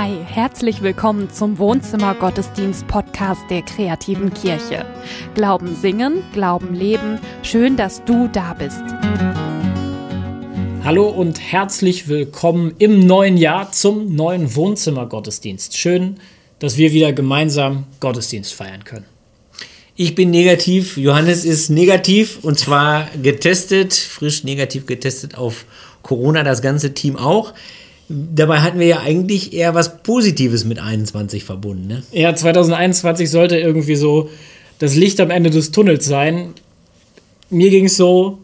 Hi, 0.00 0.16
herzlich 0.24 0.80
willkommen 0.80 1.28
zum 1.28 1.58
Wohnzimmer 1.58 2.14
Gottesdienst 2.14 2.86
Podcast 2.86 3.40
der 3.50 3.62
kreativen 3.62 4.32
Kirche. 4.32 4.86
Glauben 5.34 5.74
singen, 5.74 6.22
Glauben 6.32 6.72
leben. 6.72 7.18
Schön, 7.42 7.76
dass 7.76 8.04
du 8.04 8.28
da 8.28 8.54
bist. 8.54 8.80
Hallo 10.84 11.08
und 11.08 11.40
herzlich 11.40 12.06
willkommen 12.06 12.76
im 12.78 13.00
neuen 13.08 13.36
Jahr 13.36 13.72
zum 13.72 14.14
neuen 14.14 14.54
Wohnzimmer 14.54 15.06
Gottesdienst. 15.06 15.76
Schön, 15.76 16.20
dass 16.60 16.76
wir 16.76 16.92
wieder 16.92 17.12
gemeinsam 17.12 17.84
Gottesdienst 17.98 18.54
feiern 18.54 18.84
können. 18.84 19.06
Ich 19.96 20.14
bin 20.14 20.30
negativ, 20.30 20.96
Johannes 20.96 21.44
ist 21.44 21.70
negativ 21.70 22.38
und 22.42 22.56
zwar 22.56 23.08
getestet, 23.20 23.94
frisch 23.94 24.44
negativ 24.44 24.86
getestet 24.86 25.36
auf 25.36 25.64
Corona, 26.02 26.44
das 26.44 26.62
ganze 26.62 26.94
Team 26.94 27.16
auch. 27.16 27.52
Dabei 28.08 28.60
hatten 28.60 28.78
wir 28.78 28.86
ja 28.86 29.00
eigentlich 29.00 29.52
eher 29.52 29.74
was 29.74 30.02
Positives 30.02 30.64
mit 30.64 30.78
21 30.78 31.44
verbunden. 31.44 31.86
Ne? 31.88 32.02
Ja, 32.12 32.34
2021 32.34 33.30
sollte 33.30 33.58
irgendwie 33.58 33.96
so 33.96 34.30
das 34.78 34.94
Licht 34.94 35.20
am 35.20 35.30
Ende 35.30 35.50
des 35.50 35.72
Tunnels 35.72 36.06
sein. 36.06 36.54
Mir 37.50 37.70
ging 37.70 37.84
es 37.86 37.96
so, 37.96 38.38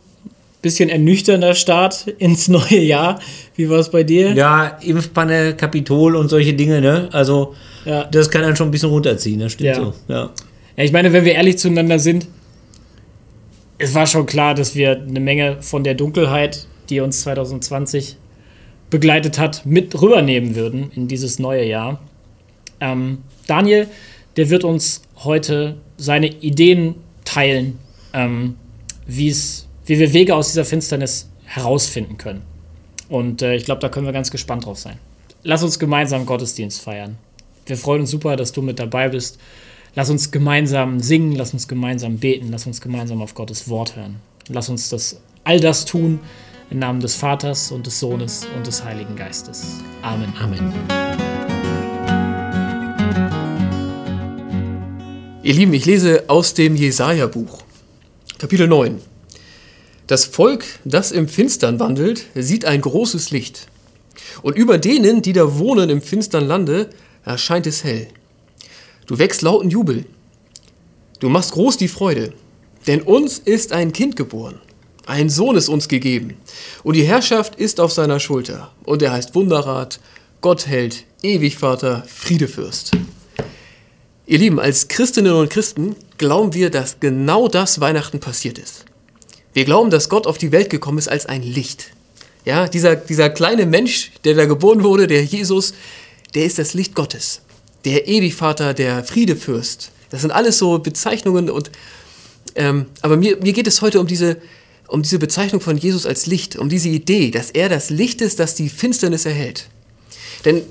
bisschen 0.64 0.88
ernüchternder 0.88 1.54
Start 1.54 2.08
ins 2.18 2.48
neue 2.58 2.80
Jahr. 2.80 3.20
Wie 3.54 3.70
war 3.70 3.78
es 3.78 3.90
bei 3.90 4.02
dir? 4.02 4.32
Ja, 4.32 4.78
Impfpanne, 4.80 5.54
Kapitol 5.54 6.16
und 6.16 6.28
solche 6.28 6.54
Dinge, 6.54 6.80
ne? 6.80 7.08
Also, 7.12 7.54
ja. 7.84 8.04
das 8.04 8.30
kann 8.30 8.42
dann 8.42 8.56
schon 8.56 8.68
ein 8.68 8.70
bisschen 8.72 8.88
runterziehen, 8.88 9.38
das 9.38 9.52
stimmt 9.52 9.68
ja. 9.68 9.74
so. 9.76 9.94
Ja. 10.08 10.30
ja, 10.76 10.84
ich 10.84 10.90
meine, 10.90 11.12
wenn 11.12 11.24
wir 11.24 11.34
ehrlich 11.34 11.58
zueinander 11.58 11.98
sind, 11.98 12.26
es 13.78 13.94
war 13.94 14.06
schon 14.06 14.26
klar, 14.26 14.54
dass 14.54 14.74
wir 14.74 15.02
eine 15.02 15.20
Menge 15.20 15.58
von 15.60 15.84
der 15.84 15.94
Dunkelheit, 15.94 16.66
die 16.88 17.00
uns 17.00 17.20
2020 17.20 18.16
begleitet 18.90 19.38
hat, 19.38 19.66
mit 19.66 20.00
rübernehmen 20.00 20.54
würden 20.54 20.90
in 20.94 21.08
dieses 21.08 21.38
neue 21.38 21.64
Jahr. 21.64 22.00
Ähm, 22.80 23.18
Daniel, 23.46 23.88
der 24.36 24.50
wird 24.50 24.64
uns 24.64 25.02
heute 25.16 25.76
seine 25.96 26.26
Ideen 26.26 26.96
teilen, 27.24 27.78
ähm, 28.12 28.56
wie 29.06 29.34
wir 29.86 30.12
Wege 30.12 30.34
aus 30.34 30.48
dieser 30.48 30.64
Finsternis 30.64 31.28
herausfinden 31.44 32.18
können. 32.18 32.42
Und 33.08 33.42
äh, 33.42 33.54
ich 33.54 33.64
glaube, 33.64 33.80
da 33.80 33.88
können 33.88 34.06
wir 34.06 34.12
ganz 34.12 34.30
gespannt 34.30 34.66
drauf 34.66 34.78
sein. 34.78 34.98
Lass 35.42 35.62
uns 35.62 35.78
gemeinsam 35.78 36.26
Gottesdienst 36.26 36.80
feiern. 36.80 37.16
Wir 37.66 37.76
freuen 37.76 38.02
uns 38.02 38.10
super, 38.10 38.36
dass 38.36 38.52
du 38.52 38.62
mit 38.62 38.78
dabei 38.78 39.08
bist. 39.08 39.38
Lass 39.94 40.10
uns 40.10 40.30
gemeinsam 40.30 41.00
singen, 41.00 41.32
lass 41.32 41.52
uns 41.52 41.68
gemeinsam 41.68 42.18
beten, 42.18 42.48
lass 42.50 42.66
uns 42.66 42.80
gemeinsam 42.80 43.22
auf 43.22 43.34
Gottes 43.34 43.68
Wort 43.68 43.94
hören. 43.96 44.16
Lass 44.48 44.68
uns 44.68 44.88
das, 44.88 45.20
all 45.44 45.60
das 45.60 45.84
tun, 45.84 46.20
im 46.70 46.78
Namen 46.78 47.00
des 47.00 47.14
Vaters 47.14 47.70
und 47.70 47.86
des 47.86 48.00
Sohnes 48.00 48.46
und 48.56 48.66
des 48.66 48.84
Heiligen 48.84 49.16
Geistes. 49.16 49.80
Amen. 50.02 50.32
Amen. 50.40 50.72
Ihr 55.42 55.54
Lieben, 55.54 55.74
ich 55.74 55.84
lese 55.84 56.24
aus 56.28 56.54
dem 56.54 56.74
Jesaja-Buch, 56.74 57.62
Kapitel 58.38 58.66
9. 58.66 59.00
Das 60.06 60.24
Volk, 60.24 60.64
das 60.84 61.12
im 61.12 61.28
Finstern 61.28 61.78
wandelt, 61.78 62.26
sieht 62.34 62.64
ein 62.64 62.80
großes 62.80 63.30
Licht. 63.30 63.68
Und 64.42 64.56
über 64.56 64.78
denen, 64.78 65.22
die 65.22 65.32
da 65.32 65.58
wohnen 65.58 65.90
im 65.90 66.02
finstern 66.02 66.46
Lande, 66.46 66.90
erscheint 67.24 67.66
es 67.66 67.84
hell. 67.84 68.08
Du 69.06 69.18
wächst 69.18 69.42
lauten 69.42 69.70
Jubel. 69.70 70.06
Du 71.20 71.28
machst 71.28 71.52
groß 71.52 71.76
die 71.76 71.88
Freude, 71.88 72.32
denn 72.86 73.02
uns 73.02 73.38
ist 73.38 73.72
ein 73.72 73.92
Kind 73.92 74.16
geboren. 74.16 74.60
Ein 75.06 75.28
Sohn 75.28 75.56
ist 75.56 75.68
uns 75.68 75.88
gegeben, 75.88 76.36
und 76.82 76.94
die 76.96 77.04
Herrschaft 77.04 77.56
ist 77.56 77.78
auf 77.78 77.92
seiner 77.92 78.20
Schulter, 78.20 78.72
und 78.84 79.02
er 79.02 79.12
heißt 79.12 79.34
Wunderrat, 79.34 80.00
Gottheld, 80.40 81.04
Ewigvater, 81.22 82.04
Friedefürst. 82.06 82.92
Ihr 84.26 84.38
Lieben, 84.38 84.58
als 84.58 84.88
Christinnen 84.88 85.34
und 85.34 85.50
Christen 85.50 85.94
glauben 86.16 86.54
wir, 86.54 86.70
dass 86.70 87.00
genau 87.00 87.48
das 87.48 87.80
Weihnachten 87.80 88.18
passiert 88.18 88.58
ist. 88.58 88.86
Wir 89.52 89.66
glauben, 89.66 89.90
dass 89.90 90.08
Gott 90.08 90.26
auf 90.26 90.38
die 90.38 90.52
Welt 90.52 90.70
gekommen 90.70 90.96
ist 90.98 91.08
als 91.08 91.26
ein 91.26 91.42
Licht. 91.42 91.90
Ja, 92.46 92.66
dieser, 92.66 92.96
dieser 92.96 93.28
kleine 93.28 93.66
Mensch, 93.66 94.12
der 94.24 94.34
da 94.34 94.46
geboren 94.46 94.82
wurde, 94.82 95.06
der 95.06 95.22
Jesus, 95.22 95.74
der 96.34 96.46
ist 96.46 96.58
das 96.58 96.72
Licht 96.72 96.94
Gottes. 96.94 97.42
Der 97.84 98.08
Ewigvater, 98.08 98.72
der 98.72 99.04
Friedefürst. 99.04 99.90
Das 100.08 100.22
sind 100.22 100.30
alles 100.30 100.58
so 100.58 100.78
Bezeichnungen 100.78 101.50
und 101.50 101.70
ähm, 102.54 102.86
aber 103.02 103.16
mir, 103.16 103.36
mir 103.38 103.52
geht 103.52 103.66
es 103.66 103.82
heute 103.82 104.00
um 104.00 104.06
diese, 104.06 104.36
um 104.94 105.02
diese 105.02 105.18
Bezeichnung 105.18 105.60
von 105.60 105.76
Jesus 105.76 106.06
als 106.06 106.26
Licht, 106.26 106.54
um 106.54 106.68
diese 106.68 106.88
Idee, 106.88 107.32
dass 107.32 107.50
er 107.50 107.68
das 107.68 107.90
Licht 107.90 108.20
ist, 108.20 108.38
das 108.38 108.54
die 108.54 108.68
Finsternis 108.68 109.26
erhält. 109.26 109.66
Denn, 110.44 110.62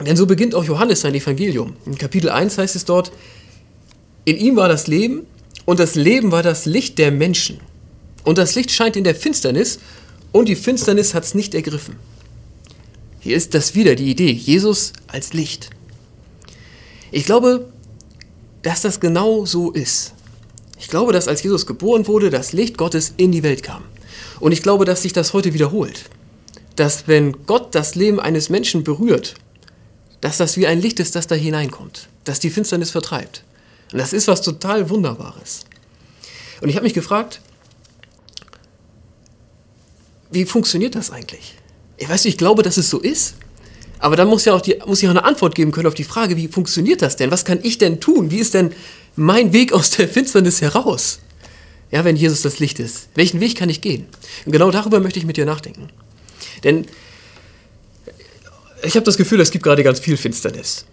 denn 0.00 0.16
so 0.16 0.26
beginnt 0.26 0.54
auch 0.54 0.62
Johannes 0.62 1.00
sein 1.00 1.12
Evangelium. 1.12 1.74
In 1.84 1.98
Kapitel 1.98 2.30
1 2.30 2.56
heißt 2.56 2.76
es 2.76 2.84
dort, 2.84 3.10
in 4.24 4.36
ihm 4.36 4.54
war 4.54 4.68
das 4.68 4.86
Leben 4.86 5.26
und 5.64 5.80
das 5.80 5.96
Leben 5.96 6.30
war 6.30 6.44
das 6.44 6.66
Licht 6.66 6.98
der 6.98 7.10
Menschen. 7.10 7.58
Und 8.22 8.38
das 8.38 8.54
Licht 8.54 8.70
scheint 8.70 8.94
in 8.94 9.02
der 9.02 9.16
Finsternis 9.16 9.80
und 10.30 10.48
die 10.48 10.54
Finsternis 10.54 11.12
hat 11.12 11.24
es 11.24 11.34
nicht 11.34 11.56
ergriffen. 11.56 11.96
Hier 13.18 13.36
ist 13.36 13.54
das 13.54 13.74
wieder 13.74 13.96
die 13.96 14.08
Idee, 14.08 14.30
Jesus 14.30 14.92
als 15.08 15.32
Licht. 15.32 15.70
Ich 17.10 17.24
glaube, 17.24 17.72
dass 18.62 18.82
das 18.82 19.00
genau 19.00 19.46
so 19.46 19.72
ist. 19.72 20.14
Ich 20.82 20.88
glaube, 20.88 21.12
dass 21.12 21.28
als 21.28 21.44
Jesus 21.44 21.64
geboren 21.64 22.08
wurde, 22.08 22.28
das 22.28 22.52
Licht 22.52 22.76
Gottes 22.76 23.14
in 23.16 23.30
die 23.30 23.44
Welt 23.44 23.62
kam. 23.62 23.84
Und 24.40 24.50
ich 24.50 24.64
glaube, 24.64 24.84
dass 24.84 25.02
sich 25.02 25.12
das 25.12 25.32
heute 25.32 25.54
wiederholt. 25.54 26.10
Dass 26.74 27.06
wenn 27.06 27.46
Gott 27.46 27.76
das 27.76 27.94
Leben 27.94 28.18
eines 28.18 28.48
Menschen 28.48 28.82
berührt, 28.82 29.36
dass 30.20 30.38
das 30.38 30.56
wie 30.56 30.66
ein 30.66 30.80
Licht 30.80 30.98
ist, 30.98 31.14
das 31.14 31.28
da 31.28 31.36
hineinkommt, 31.36 32.08
das 32.24 32.40
die 32.40 32.50
Finsternis 32.50 32.90
vertreibt. 32.90 33.44
Und 33.92 34.00
das 34.00 34.12
ist 34.12 34.26
was 34.26 34.42
total 34.42 34.90
Wunderbares. 34.90 35.60
Und 36.60 36.68
ich 36.68 36.74
habe 36.74 36.82
mich 36.82 36.94
gefragt, 36.94 37.40
wie 40.32 40.46
funktioniert 40.46 40.96
das 40.96 41.12
eigentlich? 41.12 41.54
Ich 41.96 42.08
weiß 42.08 42.24
nicht, 42.24 42.34
ich 42.34 42.38
glaube, 42.38 42.64
dass 42.64 42.76
es 42.76 42.90
so 42.90 42.98
ist. 42.98 43.36
Aber 44.00 44.16
dann 44.16 44.26
muss 44.26 44.46
ja 44.46 44.54
auch, 44.54 44.60
die, 44.60 44.78
muss 44.84 45.00
ich 45.00 45.06
auch 45.06 45.12
eine 45.12 45.22
Antwort 45.22 45.54
geben 45.54 45.70
können 45.70 45.86
auf 45.86 45.94
die 45.94 46.02
Frage, 46.02 46.36
wie 46.36 46.48
funktioniert 46.48 47.02
das 47.02 47.14
denn? 47.14 47.30
Was 47.30 47.44
kann 47.44 47.60
ich 47.62 47.78
denn 47.78 48.00
tun? 48.00 48.32
Wie 48.32 48.40
ist 48.40 48.54
denn 48.54 48.72
mein 49.16 49.52
Weg 49.52 49.72
aus 49.72 49.90
der 49.90 50.08
Finsternis 50.08 50.60
heraus? 50.60 51.20
Ja, 51.90 52.04
wenn 52.04 52.16
Jesus 52.16 52.42
das 52.42 52.58
Licht 52.58 52.78
ist. 52.80 53.08
Welchen 53.14 53.40
Weg 53.40 53.56
kann 53.56 53.68
ich 53.68 53.82
gehen? 53.82 54.06
Und 54.46 54.52
genau 54.52 54.70
darüber 54.70 55.00
möchte 55.00 55.18
ich 55.18 55.26
mit 55.26 55.36
dir 55.36 55.44
nachdenken. 55.44 55.90
Denn 56.64 56.86
ich 58.82 58.94
habe 58.96 59.04
das 59.04 59.16
Gefühl, 59.16 59.40
es 59.40 59.50
gibt 59.50 59.64
gerade 59.64 59.82
ganz 59.82 60.00
viel 60.00 60.16
Finsternis. 60.16 60.86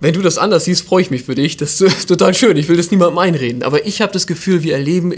Wenn 0.00 0.14
du 0.14 0.22
das 0.22 0.38
anders 0.38 0.64
siehst, 0.64 0.82
freue 0.82 1.02
ich 1.02 1.10
mich 1.10 1.24
für 1.24 1.34
dich. 1.34 1.56
Das 1.56 1.80
ist 1.80 2.06
total 2.08 2.34
schön. 2.34 2.56
Ich 2.56 2.68
will 2.68 2.76
das 2.76 2.90
niemandem 2.90 3.18
einreden. 3.18 3.62
Aber 3.62 3.86
ich 3.86 4.00
habe 4.00 4.12
das 4.12 4.26
Gefühl, 4.26 4.62
wir 4.62 4.74
erleben 4.74 5.14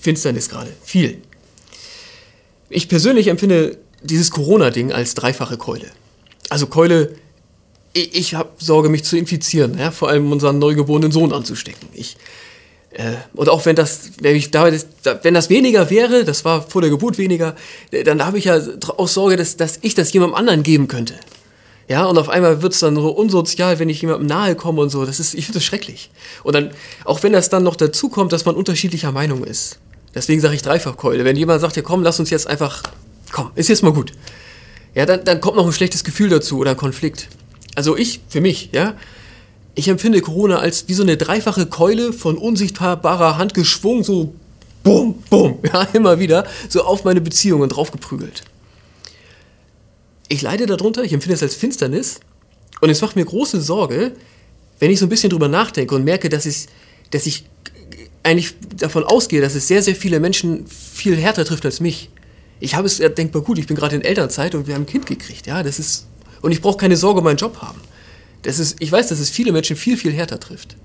Finsternis 0.00 0.48
gerade. 0.48 0.72
Viel. 0.84 1.18
Ich 2.68 2.88
persönlich 2.88 3.28
empfinde 3.28 3.78
dieses 4.02 4.30
Corona-Ding 4.30 4.92
als 4.92 5.14
dreifache 5.14 5.56
Keule. 5.56 5.86
Also 6.50 6.66
Keule, 6.66 7.14
ich, 7.94 8.14
ich 8.14 8.34
habe 8.34 8.50
Sorge, 8.58 8.88
mich 8.88 9.04
zu 9.04 9.16
infizieren, 9.16 9.78
ja, 9.78 9.90
vor 9.90 10.08
allem 10.08 10.30
unseren 10.30 10.58
neugeborenen 10.58 11.12
Sohn 11.12 11.32
anzustecken. 11.32 11.88
Ich, 11.94 12.16
äh, 12.90 13.14
und 13.34 13.48
auch 13.48 13.64
wenn 13.64 13.76
das, 13.76 14.10
wenn, 14.20 14.36
ich 14.36 14.52
wenn 14.52 15.34
das 15.34 15.48
weniger 15.48 15.88
wäre, 15.88 16.24
das 16.24 16.44
war 16.44 16.62
vor 16.62 16.82
der 16.82 16.90
Geburt 16.90 17.18
weniger, 17.18 17.56
äh, 17.90 18.04
dann 18.04 18.24
habe 18.24 18.38
ich 18.38 18.44
ja 18.44 18.60
auch 18.96 19.08
Sorge, 19.08 19.36
dass, 19.36 19.56
dass 19.56 19.78
ich 19.82 19.94
das 19.94 20.12
jemandem 20.12 20.36
anderen 20.36 20.62
geben 20.62 20.88
könnte. 20.88 21.14
Ja, 21.86 22.06
und 22.06 22.16
auf 22.16 22.30
einmal 22.30 22.62
wird 22.62 22.72
es 22.72 22.80
dann 22.80 22.94
so 22.94 23.10
unsozial, 23.10 23.78
wenn 23.78 23.90
ich 23.90 24.00
jemandem 24.00 24.26
nahe 24.26 24.54
komme 24.54 24.80
und 24.80 24.88
so. 24.88 25.04
Das 25.04 25.20
ist, 25.20 25.34
ich 25.34 25.44
finde 25.44 25.58
das 25.58 25.64
schrecklich. 25.64 26.10
Und 26.42 26.54
dann, 26.54 26.70
auch 27.04 27.22
wenn 27.22 27.34
das 27.34 27.50
dann 27.50 27.62
noch 27.62 27.76
dazu 27.76 28.08
kommt, 28.08 28.32
dass 28.32 28.46
man 28.46 28.54
unterschiedlicher 28.54 29.12
Meinung 29.12 29.44
ist. 29.44 29.78
Deswegen 30.14 30.40
sage 30.40 30.54
ich 30.54 30.62
Dreifachkeule. 30.62 31.24
Wenn 31.24 31.36
jemand 31.36 31.60
sagt, 31.60 31.76
ja 31.76 31.82
komm, 31.82 32.02
lass 32.02 32.18
uns 32.18 32.30
jetzt 32.30 32.46
einfach, 32.46 32.84
komm, 33.32 33.50
ist 33.54 33.68
jetzt 33.68 33.82
mal 33.82 33.92
gut 33.92 34.12
ja, 34.94 35.06
dann, 35.06 35.24
dann 35.24 35.40
kommt 35.40 35.56
noch 35.56 35.66
ein 35.66 35.72
schlechtes 35.72 36.04
Gefühl 36.04 36.28
dazu 36.28 36.58
oder 36.58 36.72
ein 36.72 36.76
Konflikt. 36.76 37.28
Also 37.74 37.96
ich, 37.96 38.20
für 38.28 38.40
mich, 38.40 38.70
ja, 38.72 38.94
ich 39.74 39.88
empfinde 39.88 40.20
Corona 40.20 40.58
als 40.58 40.88
wie 40.88 40.94
so 40.94 41.02
eine 41.02 41.16
dreifache 41.16 41.66
Keule 41.66 42.12
von 42.12 42.38
unsichtbarer 42.38 43.36
Hand 43.36 43.54
geschwungen, 43.54 44.04
so 44.04 44.34
bum, 44.82 45.22
bum, 45.30 45.58
ja, 45.64 45.82
immer 45.92 46.18
wieder, 46.18 46.46
so 46.68 46.84
auf 46.84 47.04
meine 47.04 47.20
Beziehungen 47.20 47.68
draufgeprügelt. 47.68 48.42
Ich 50.28 50.42
leide 50.42 50.66
darunter, 50.66 51.02
ich 51.02 51.12
empfinde 51.12 51.34
es 51.34 51.42
als 51.42 51.54
Finsternis 51.54 52.20
und 52.80 52.90
es 52.90 53.00
macht 53.00 53.16
mir 53.16 53.24
große 53.24 53.60
Sorge, 53.60 54.12
wenn 54.78 54.90
ich 54.90 54.98
so 54.98 55.06
ein 55.06 55.10
bisschen 55.10 55.30
drüber 55.30 55.48
nachdenke 55.48 55.94
und 55.94 56.04
merke, 56.04 56.28
dass 56.28 56.46
ich, 56.46 56.66
dass 57.10 57.26
ich 57.26 57.44
eigentlich 58.22 58.54
davon 58.76 59.04
ausgehe, 59.04 59.40
dass 59.40 59.54
es 59.54 59.68
sehr, 59.68 59.82
sehr 59.82 59.94
viele 59.94 60.18
Menschen 60.18 60.66
viel 60.66 61.16
härter 61.16 61.44
trifft 61.44 61.66
als 61.66 61.80
mich 61.80 62.10
ich 62.60 62.74
habe 62.74 62.86
es 62.86 62.98
denkbar 62.98 63.42
gut, 63.42 63.58
ich 63.58 63.66
bin 63.66 63.76
gerade 63.76 63.96
in 63.96 64.02
Elternzeit 64.02 64.54
und 64.54 64.66
wir 64.66 64.74
haben 64.74 64.82
ein 64.82 64.86
Kind 64.86 65.06
gekriegt, 65.06 65.46
ja, 65.46 65.62
das 65.62 65.78
ist, 65.78 66.06
und 66.44 66.52
ich 66.52 66.60
brauche 66.60 66.76
keine 66.76 66.98
Sorge 66.98 67.20
um 67.20 67.24
meinen 67.24 67.38
Job 67.38 67.62
haben. 67.62 67.80
Das 68.42 68.58
ist, 68.58 68.76
ich 68.78 68.92
weiß, 68.92 69.08
dass 69.08 69.18
es 69.18 69.30
viele 69.30 69.50
Menschen 69.50 69.76
viel, 69.76 69.96
viel 69.96 70.12
härter 70.12 70.38
trifft. 70.38 70.76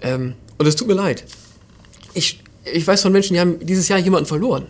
Ähm, 0.00 0.34
und 0.56 0.66
es 0.66 0.76
tut 0.76 0.86
mir 0.86 0.94
leid. 0.94 1.24
Ich, 2.14 2.44
ich 2.64 2.86
weiß 2.86 3.02
von 3.02 3.10
Menschen, 3.10 3.34
die 3.34 3.40
haben 3.40 3.58
dieses 3.66 3.88
Jahr 3.88 3.98
jemanden 3.98 4.26
verloren. 4.26 4.66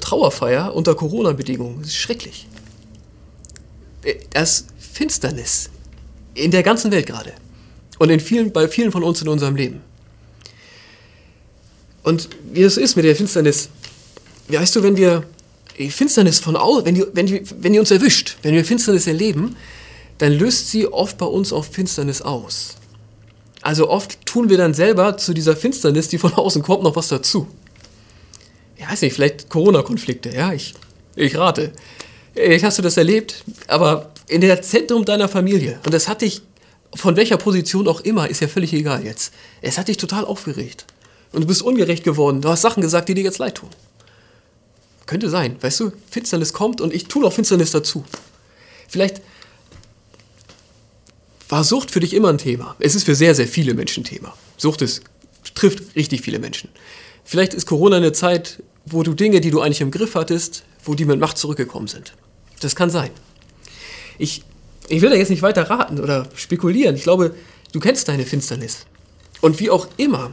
Trauerfeier 0.00 0.72
unter 0.72 0.94
Corona-Bedingungen. 0.94 1.78
Das 1.80 1.88
ist 1.88 1.96
schrecklich. 1.96 2.46
äh, 4.04 4.14
das 4.30 4.66
Finsternis 4.78 5.70
in 6.34 6.52
der 6.52 6.62
ganzen 6.62 6.92
Welt 6.92 7.06
gerade 7.06 7.32
und 7.98 8.10
in 8.10 8.20
vielen, 8.20 8.52
bei 8.52 8.68
vielen 8.68 8.92
von 8.92 9.02
uns 9.02 9.20
in 9.22 9.26
unserem 9.26 9.56
Leben. 9.56 9.80
Und 12.04 12.28
wie 12.52 12.62
es 12.62 12.76
ist 12.76 12.94
mit 12.94 13.04
der 13.04 13.16
Finsternis, 13.16 13.70
weißt 14.46 14.76
du, 14.76 14.84
wenn 14.84 14.96
wir 14.96 15.24
Finsternis 15.88 16.40
von 16.40 16.56
außen, 16.56 16.84
wenn 16.84 16.94
die, 16.96 17.04
wenn, 17.14 17.26
die, 17.26 17.42
wenn 17.60 17.72
die 17.72 17.78
uns 17.78 17.90
erwischt, 17.90 18.36
wenn 18.42 18.54
wir 18.54 18.64
Finsternis 18.64 19.06
erleben, 19.06 19.56
dann 20.18 20.32
löst 20.32 20.68
sie 20.70 20.86
oft 20.86 21.16
bei 21.16 21.24
uns 21.24 21.52
auch 21.52 21.64
Finsternis 21.64 22.20
aus. 22.20 22.74
Also 23.62 23.88
oft 23.88 24.24
tun 24.26 24.50
wir 24.50 24.58
dann 24.58 24.74
selber 24.74 25.16
zu 25.16 25.32
dieser 25.32 25.56
Finsternis, 25.56 26.08
die 26.08 26.18
von 26.18 26.34
außen 26.34 26.62
kommt, 26.62 26.82
noch 26.82 26.96
was 26.96 27.08
dazu. 27.08 27.46
Ich 28.76 28.88
weiß 28.88 29.02
nicht, 29.02 29.14
vielleicht 29.14 29.48
Corona-Konflikte, 29.48 30.30
ja, 30.30 30.52
ich, 30.52 30.74
ich 31.14 31.36
rate. 31.36 31.72
Ich 32.34 32.64
hast 32.64 32.78
du 32.78 32.82
das 32.82 32.96
erlebt, 32.96 33.44
aber 33.66 34.12
in 34.28 34.40
der 34.40 34.62
Zentrum 34.62 35.04
deiner 35.04 35.28
Familie, 35.28 35.80
und 35.84 35.92
das 35.92 36.08
hat 36.08 36.22
dich, 36.22 36.42
von 36.94 37.16
welcher 37.16 37.36
Position 37.36 37.88
auch 37.88 38.00
immer, 38.00 38.28
ist 38.30 38.40
ja 38.40 38.48
völlig 38.48 38.72
egal 38.72 39.04
jetzt, 39.04 39.32
es 39.60 39.78
hat 39.78 39.88
dich 39.88 39.96
total 39.96 40.24
aufgeregt. 40.24 40.86
Und 41.32 41.42
du 41.42 41.46
bist 41.46 41.62
ungerecht 41.62 42.04
geworden, 42.04 42.40
du 42.40 42.48
hast 42.48 42.62
Sachen 42.62 42.80
gesagt, 42.80 43.08
die 43.08 43.14
dir 43.14 43.24
jetzt 43.24 43.38
leid 43.38 43.56
tun. 43.56 43.68
Könnte 45.10 45.28
sein, 45.28 45.56
weißt 45.60 45.80
du, 45.80 45.92
Finsternis 46.08 46.52
kommt 46.52 46.80
und 46.80 46.94
ich 46.94 47.06
tue 47.06 47.20
noch 47.20 47.32
Finsternis 47.32 47.72
dazu. 47.72 48.04
Vielleicht 48.86 49.20
war 51.48 51.64
Sucht 51.64 51.90
für 51.90 51.98
dich 51.98 52.14
immer 52.14 52.28
ein 52.28 52.38
Thema. 52.38 52.76
Es 52.78 52.94
ist 52.94 53.02
für 53.02 53.16
sehr, 53.16 53.34
sehr 53.34 53.48
viele 53.48 53.74
Menschen 53.74 54.02
ein 54.02 54.06
Thema. 54.06 54.36
Sucht 54.56 54.82
ist, 54.82 55.02
trifft 55.56 55.96
richtig 55.96 56.20
viele 56.20 56.38
Menschen. 56.38 56.70
Vielleicht 57.24 57.54
ist 57.54 57.66
Corona 57.66 57.96
eine 57.96 58.12
Zeit, 58.12 58.62
wo 58.86 59.02
du 59.02 59.14
Dinge, 59.14 59.40
die 59.40 59.50
du 59.50 59.60
eigentlich 59.60 59.80
im 59.80 59.90
Griff 59.90 60.14
hattest, 60.14 60.62
wo 60.84 60.94
die 60.94 61.06
mit 61.06 61.18
Macht 61.18 61.38
zurückgekommen 61.38 61.88
sind. 61.88 62.14
Das 62.60 62.76
kann 62.76 62.88
sein. 62.88 63.10
Ich, 64.16 64.44
ich 64.86 65.02
will 65.02 65.10
da 65.10 65.16
jetzt 65.16 65.30
nicht 65.30 65.42
weiter 65.42 65.68
raten 65.68 65.98
oder 65.98 66.28
spekulieren. 66.36 66.94
Ich 66.94 67.02
glaube, 67.02 67.34
du 67.72 67.80
kennst 67.80 68.06
deine 68.06 68.26
Finsternis. 68.26 68.86
Und 69.40 69.58
wie 69.58 69.70
auch 69.70 69.88
immer 69.96 70.32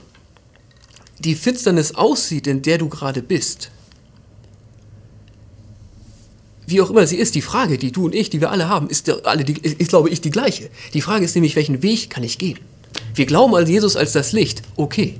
die 1.17 1.33
Finsternis 1.33 1.95
aussieht, 1.95 2.45
in 2.45 2.61
der 2.61 2.77
du 2.77 2.89
gerade 2.89 3.23
bist, 3.23 3.71
wie 6.67 6.81
auch 6.81 6.89
immer 6.89 7.07
sie 7.07 7.15
ist, 7.15 7.33
die 7.33 7.41
Frage, 7.41 7.77
die 7.77 7.93
du 7.93 8.05
und 8.05 8.13
ich, 8.13 8.29
die 8.29 8.41
wir 8.41 8.51
alle 8.51 8.67
haben, 8.67 8.89
ist, 8.89 9.09
alle 9.25 9.45
die, 9.45 9.53
ist, 9.53 9.89
glaube 9.89 10.09
ich, 10.09 10.19
die 10.19 10.31
gleiche. 10.31 10.69
Die 10.93 11.01
Frage 11.01 11.23
ist 11.23 11.33
nämlich, 11.33 11.55
welchen 11.55 11.81
Weg 11.81 12.09
kann 12.09 12.23
ich 12.23 12.37
gehen? 12.37 12.59
Wir 13.15 13.25
glauben 13.25 13.55
an 13.55 13.65
Jesus 13.65 13.95
als 13.95 14.11
das 14.11 14.33
Licht. 14.33 14.61
Okay. 14.75 15.15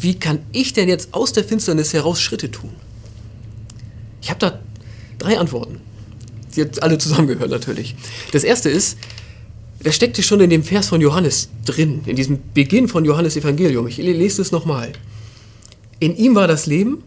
Wie 0.00 0.14
kann 0.14 0.38
ich 0.52 0.72
denn 0.72 0.88
jetzt 0.88 1.12
aus 1.12 1.32
der 1.32 1.42
Finsternis 1.42 1.92
heraus 1.92 2.20
Schritte 2.20 2.50
tun? 2.50 2.70
Ich 4.22 4.30
habe 4.30 4.38
da 4.38 4.60
drei 5.18 5.38
Antworten. 5.38 5.80
Die 6.54 6.60
jetzt 6.60 6.82
alle 6.82 6.98
zusammengehören 6.98 7.50
natürlich. 7.50 7.96
Das 8.30 8.44
erste 8.44 8.70
ist, 8.70 8.96
das 9.82 9.96
steckte 9.96 10.22
schon 10.22 10.40
in 10.40 10.50
dem 10.50 10.62
Vers 10.62 10.88
von 10.88 11.00
Johannes 11.00 11.48
drin, 11.64 12.02
in 12.06 12.14
diesem 12.14 12.38
Beginn 12.54 12.86
von 12.86 13.04
Johannes 13.04 13.36
Evangelium. 13.36 13.88
Ich 13.88 13.96
lese 13.96 14.40
es 14.40 14.52
nochmal. 14.52 14.92
In 15.98 16.16
ihm 16.16 16.36
war 16.36 16.46
das 16.46 16.66
Leben 16.66 17.02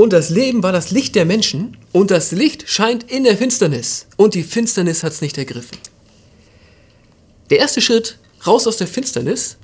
und 0.00 0.14
das 0.14 0.30
Leben 0.30 0.62
war 0.62 0.72
das 0.72 0.90
Licht 0.90 1.14
der 1.14 1.26
Menschen 1.26 1.76
und 1.92 2.10
das 2.10 2.32
Licht 2.32 2.66
scheint 2.66 3.10
in 3.10 3.24
der 3.24 3.36
Finsternis 3.36 4.06
und 4.16 4.32
die 4.34 4.42
Finsternis 4.42 5.02
hat 5.02 5.12
es 5.12 5.20
nicht 5.20 5.36
ergriffen. 5.36 5.76
Der 7.50 7.58
erste 7.58 7.82
Schritt 7.82 8.18
raus 8.46 8.66
aus 8.66 8.78
der 8.78 8.86
Finsternis 8.86 9.58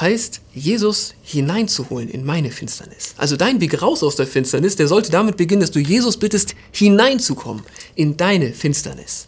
heißt, 0.00 0.40
Jesus 0.54 1.12
hineinzuholen 1.22 2.08
in 2.08 2.24
meine 2.24 2.50
Finsternis. 2.50 3.12
Also 3.18 3.36
dein 3.36 3.60
Weg 3.60 3.82
raus 3.82 4.02
aus 4.02 4.16
der 4.16 4.26
Finsternis, 4.26 4.76
der 4.76 4.88
sollte 4.88 5.10
damit 5.10 5.36
beginnen, 5.36 5.60
dass 5.60 5.70
du 5.70 5.80
Jesus 5.80 6.16
bittest, 6.16 6.54
hineinzukommen 6.72 7.62
in 7.96 8.16
deine 8.16 8.54
Finsternis. 8.54 9.26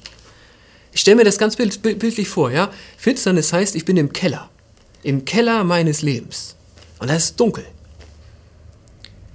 Ich 0.92 1.02
stelle 1.02 1.16
mir 1.16 1.24
das 1.24 1.36
ganz 1.36 1.54
bildlich 1.56 2.28
vor, 2.30 2.50
ja? 2.50 2.70
Finsternis 2.96 3.52
heißt, 3.52 3.76
ich 3.76 3.84
bin 3.84 3.98
im 3.98 4.14
Keller, 4.14 4.48
im 5.02 5.26
Keller 5.26 5.64
meines 5.64 6.00
Lebens. 6.00 6.56
Und 6.98 7.10
da 7.10 7.16
ist 7.16 7.38
dunkel. 7.38 7.66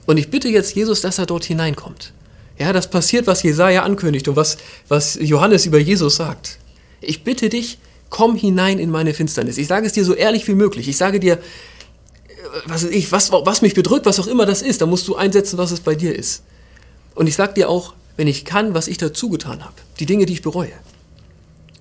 Und 0.08 0.18
ich 0.18 0.32
bitte 0.32 0.48
jetzt 0.48 0.74
Jesus, 0.74 1.02
dass 1.02 1.20
er 1.20 1.28
dort 1.28 1.44
hineinkommt. 1.44 2.14
Ja, 2.58 2.74
das 2.74 2.90
passiert, 2.90 3.28
was 3.28 3.44
Jesaja 3.44 3.84
ankündigt 3.84 4.28
und 4.28 4.36
was, 4.36 4.58
was 4.88 5.20
Johannes 5.22 5.68
über 5.68 5.78
Jesus 5.78 6.16
sagt. 6.16 6.58
Ich 7.02 7.24
bitte 7.24 7.50
dich, 7.50 7.78
komm 8.10 8.36
hinein 8.36 8.80
in 8.80 8.90
meine 8.90 9.14
Finsternis. 9.14 9.58
Ich 9.58 9.68
sage 9.68 9.86
es 9.86 9.94
dir 9.94 10.06
so 10.06 10.14
ehrlich 10.16 10.48
wie 10.48 10.56
möglich. 10.56 10.88
Ich 10.88 10.98
sage 10.98 11.20
dir, 11.20 11.38
was, 12.66 12.86
ich, 12.86 13.12
was, 13.12 13.32
was 13.32 13.62
mich 13.62 13.76
bedrückt, 13.76 14.06
was 14.06 14.20
auch 14.20 14.28
immer 14.28 14.46
das 14.46 14.62
ist, 14.62 14.82
da 14.82 14.86
musst 14.86 15.08
du 15.08 15.16
einsetzen, 15.16 15.58
was 15.58 15.72
es 15.72 15.82
bei 15.82 15.94
dir 15.94 16.16
ist. 16.16 16.42
Und 17.14 17.28
ich 17.28 17.36
sage 17.36 17.54
dir 17.54 17.70
auch, 17.70 17.94
wenn 18.16 18.28
ich 18.28 18.46
kann, 18.46 18.74
was 18.74 18.88
ich 18.88 18.98
dazu 18.98 19.30
getan 19.30 19.64
habe. 19.64 19.76
Die 20.00 20.06
Dinge, 20.06 20.26
die 20.26 20.34
ich 20.34 20.42
bereue. 20.42 20.72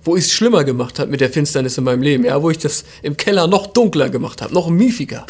Wo 0.03 0.15
ich 0.17 0.25
es 0.25 0.33
schlimmer 0.33 0.65
gemacht 0.65 0.99
habe 0.99 1.09
mit 1.09 1.21
der 1.21 1.29
Finsternis 1.29 1.77
in 1.77 1.85
meinem 1.85 2.01
Leben. 2.01 2.25
Ja, 2.25 2.41
wo 2.43 2.49
ich 2.49 2.57
das 2.57 2.83
im 3.01 3.15
Keller 3.15 3.47
noch 3.47 3.67
dunkler 3.67 4.09
gemacht 4.09 4.41
habe, 4.41 4.53
noch 4.53 4.69
miefiger. 4.69 5.25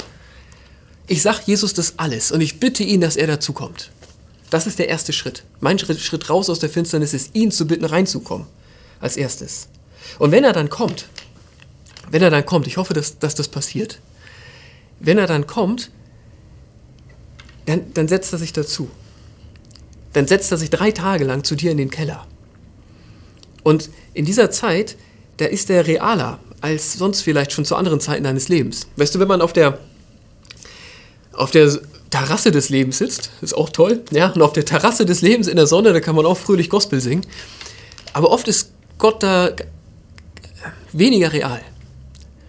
Ich 1.07 1.21
sage 1.21 1.39
Jesus 1.45 1.73
das 1.73 1.97
alles 1.97 2.31
und 2.31 2.41
ich 2.41 2.59
bitte 2.59 2.83
ihn, 2.83 3.01
dass 3.01 3.15
er 3.15 3.27
dazu 3.27 3.53
kommt. 3.53 3.91
Das 4.49 4.67
ist 4.67 4.79
der 4.79 4.89
erste 4.89 5.13
Schritt. 5.13 5.43
Mein 5.59 5.79
Schritt, 5.79 5.99
Schritt 5.99 6.29
raus 6.29 6.49
aus 6.49 6.59
der 6.59 6.69
Finsternis 6.69 7.13
ist, 7.13 7.35
ihn 7.35 7.51
zu 7.51 7.65
bitten, 7.65 7.85
reinzukommen. 7.85 8.47
Als 8.99 9.15
erstes. 9.15 9.67
Und 10.19 10.31
wenn 10.31 10.43
er 10.43 10.53
dann 10.53 10.69
kommt, 10.69 11.07
wenn 12.09 12.23
er 12.23 12.29
dann 12.29 12.45
kommt, 12.45 12.67
ich 12.67 12.77
hoffe, 12.77 12.93
dass, 12.93 13.19
dass 13.19 13.35
das 13.35 13.47
passiert, 13.47 13.99
wenn 14.99 15.17
er 15.17 15.27
dann 15.27 15.45
kommt, 15.45 15.91
dann, 17.65 17.93
dann 17.93 18.07
setzt 18.07 18.33
er 18.33 18.39
sich 18.39 18.53
dazu. 18.53 18.89
Dann 20.13 20.25
setzt 20.25 20.51
er 20.51 20.57
sich 20.57 20.69
drei 20.69 20.91
Tage 20.91 21.25
lang 21.25 21.43
zu 21.43 21.55
dir 21.55 21.71
in 21.71 21.77
den 21.77 21.91
Keller. 21.91 22.25
Und 23.63 23.89
in 24.13 24.25
dieser 24.25 24.49
Zeit, 24.49 24.95
da 25.37 25.45
ist 25.45 25.69
er 25.69 25.85
realer 25.85 26.39
als 26.61 26.93
sonst 26.93 27.21
vielleicht 27.21 27.51
schon 27.51 27.65
zu 27.65 27.75
anderen 27.75 27.99
Zeiten 27.99 28.23
deines 28.23 28.47
Lebens. 28.47 28.87
Weißt 28.95 29.13
du, 29.13 29.19
wenn 29.19 29.27
man 29.27 29.41
auf 29.41 29.53
der 29.53 29.79
auf 31.37 31.51
der 31.51 31.79
Terrasse 32.09 32.51
des 32.51 32.69
Lebens 32.69 32.97
sitzt, 32.97 33.31
ist 33.41 33.53
auch 33.53 33.69
toll, 33.69 34.03
ja, 34.11 34.29
und 34.31 34.41
auf 34.41 34.53
der 34.53 34.65
Terrasse 34.65 35.05
des 35.05 35.21
Lebens 35.21 35.47
in 35.47 35.55
der 35.55 35.67
Sonne, 35.67 35.93
da 35.93 35.99
kann 35.99 36.15
man 36.15 36.25
auch 36.25 36.37
fröhlich 36.37 36.69
Gospel 36.69 36.99
singen. 36.99 37.25
Aber 38.13 38.31
oft 38.31 38.47
ist 38.47 38.71
Gott 38.97 39.23
da 39.23 39.51
weniger 40.93 41.31
real. 41.33 41.61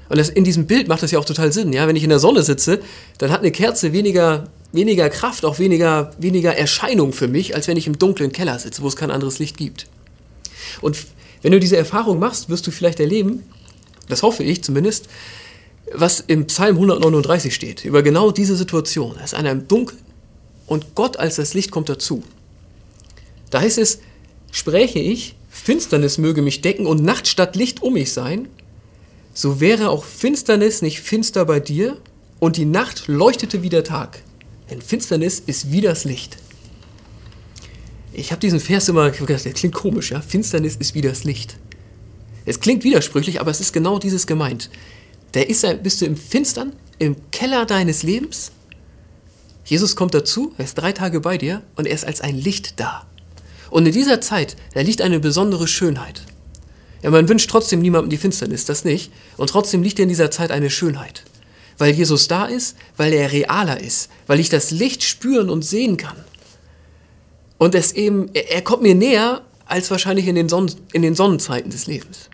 Und 0.09 0.19
das, 0.19 0.31
in 0.31 0.45
diesem 0.45 0.67
Bild 0.67 0.89
macht 0.89 1.03
das 1.03 1.11
ja 1.11 1.19
auch 1.19 1.25
total 1.25 1.53
Sinn, 1.53 1.73
ja, 1.73 1.87
wenn 1.87 1.97
ich 1.97 2.03
in 2.03 2.09
der 2.09 2.19
Sonne 2.19 2.43
sitze, 2.43 2.81
dann 3.19 3.31
hat 3.31 3.41
eine 3.41 3.51
Kerze 3.51 3.93
weniger, 3.93 4.49
weniger 4.73 5.11
Kraft, 5.11 5.45
auch 5.45 5.59
weniger, 5.59 6.13
weniger 6.19 6.57
Erscheinung 6.57 7.13
für 7.13 7.29
mich, 7.29 7.55
als 7.55 7.69
wenn 7.69 7.77
ich 7.77 7.87
im 7.87 7.99
dunklen 7.99 8.33
Keller 8.33 8.59
sitze, 8.59 8.83
wo 8.83 8.89
es 8.89 8.97
kein 8.97 9.11
anderes 9.11 9.39
Licht 9.39 9.59
gibt. 9.59 9.87
Und 10.81 10.97
wenn 11.43 11.53
du 11.53 11.61
diese 11.61 11.77
Erfahrung 11.77 12.19
machst, 12.19 12.49
wirst 12.49 12.67
du 12.67 12.71
vielleicht 12.71 13.01
erleben, 13.01 13.45
das 14.09 14.23
hoffe 14.23 14.43
ich 14.45 14.65
zumindest, 14.65 15.09
was 15.95 16.21
im 16.21 16.47
Psalm 16.47 16.77
139 16.77 17.55
steht, 17.55 17.85
über 17.85 18.03
genau 18.03 18.31
diese 18.31 18.57
Situation. 18.57 19.17
Er 19.17 19.25
ist 19.25 19.35
einer 19.35 19.51
im 19.51 19.69
Dunkeln 19.69 20.01
und 20.67 20.95
Gott 20.95 21.17
als 21.17 21.37
das 21.37 21.55
Licht 21.55 21.71
kommt 21.71 21.89
dazu. 21.89 22.23
Da 23.51 23.61
heißt 23.61 23.79
es, 23.79 24.01
spräche 24.51 24.99
ich, 24.99 25.35
Finsternis 25.49 26.19
möge 26.19 26.43
mich 26.43 26.61
decken 26.61 26.87
und 26.87 27.03
Nacht 27.03 27.27
statt 27.27 27.57
Licht 27.57 27.83
um 27.83 27.95
mich 27.95 28.13
sein, 28.13 28.49
so 29.35 29.61
wäre 29.61 29.91
auch 29.91 30.05
Finsternis 30.05 30.83
nicht 30.83 31.01
finster 31.01 31.45
bei 31.45 31.61
dir 31.61 31.97
und 32.39 32.57
die 32.57 32.65
Nacht 32.65 33.09
leuchtete 33.09 33.63
wie 33.63 33.69
der 33.69 33.85
Tag. 33.85 34.23
Denn 34.71 34.83
Finsternis 34.83 35.41
ist 35.47 35.73
wie 35.73 35.81
das 35.81 36.05
Licht. 36.05 36.37
Ich 38.13 38.33
habe 38.33 38.41
diesen 38.41 38.61
Vers 38.61 38.89
immer 38.89 39.11
gedacht, 39.11 39.45
der 39.45 39.53
klingt 39.53 39.75
komisch, 39.75 40.11
ja? 40.11 40.21
Finsternis 40.21 40.77
ist 40.77 40.95
wie 40.95 41.03
das 41.03 41.25
Licht. 41.25 41.57
Es 42.45 42.61
klingt 42.61 42.83
widersprüchlich, 42.83 43.41
aber 43.41 43.51
es 43.51 43.61
ist 43.61 43.73
genau 43.73 43.99
dieses 43.99 44.27
gemeint. 44.27 44.71
Der 45.35 45.49
ist, 45.49 45.67
bist 45.83 46.01
du 46.01 46.07
im 46.07 46.17
Finstern, 46.17 46.73
im 46.99 47.17
Keller 47.31 47.67
deines 47.67 48.03
Lebens. 48.03 48.53
Jesus 49.65 49.97
kommt 49.97 50.15
dazu, 50.15 50.55
er 50.57 50.65
ist 50.65 50.75
drei 50.75 50.93
Tage 50.93 51.21
bei 51.21 51.37
dir 51.37 51.63
und 51.77 51.87
er 51.87 51.95
ist 51.95 52.07
als 52.07 52.21
ein 52.21 52.37
Licht 52.37 52.81
da. 52.81 53.07
Und 53.71 53.87
in 53.87 53.93
dieser 53.93 54.21
Zeit, 54.21 54.57
da 54.73 54.81
liegt 54.81 55.03
eine 55.03 55.21
besondere 55.21 55.69
Schönheit. 55.69 56.23
Ja, 57.03 57.11
man 57.11 57.29
wünscht 57.29 57.51
trotzdem 57.51 57.81
niemandem 57.81 58.11
die 58.11 58.17
Finsternis, 58.17 58.65
das 58.65 58.85
nicht. 58.85 59.13
Und 59.37 59.51
trotzdem 59.51 59.83
liegt 59.83 59.99
in 59.99 60.09
dieser 60.09 60.31
Zeit 60.31 60.51
eine 60.51 60.71
Schönheit. 60.71 61.23
Weil 61.77 61.93
Jesus 61.93 62.27
da 62.27 62.47
ist, 62.47 62.77
weil 62.97 63.13
er 63.13 63.31
realer 63.31 63.81
ist, 63.81 64.11
weil 64.27 64.41
ich 64.41 64.49
das 64.49 64.71
Licht 64.71 65.05
spüren 65.05 65.49
und 65.49 65.63
sehen 65.63 65.97
kann. 65.97 66.17
Und 67.57 67.75
es 67.75 67.93
eben, 67.93 68.31
er, 68.35 68.63
kommt 68.63 68.83
mir 68.83 68.95
näher 68.95 69.43
als 69.67 69.91
wahrscheinlich 69.91 70.27
in 70.27 70.35
den, 70.35 70.49
Sonnen, 70.49 70.75
in 70.93 71.03
den 71.03 71.15
Sonnenzeiten 71.15 71.71
des 71.71 71.87
Lebens. 71.87 72.31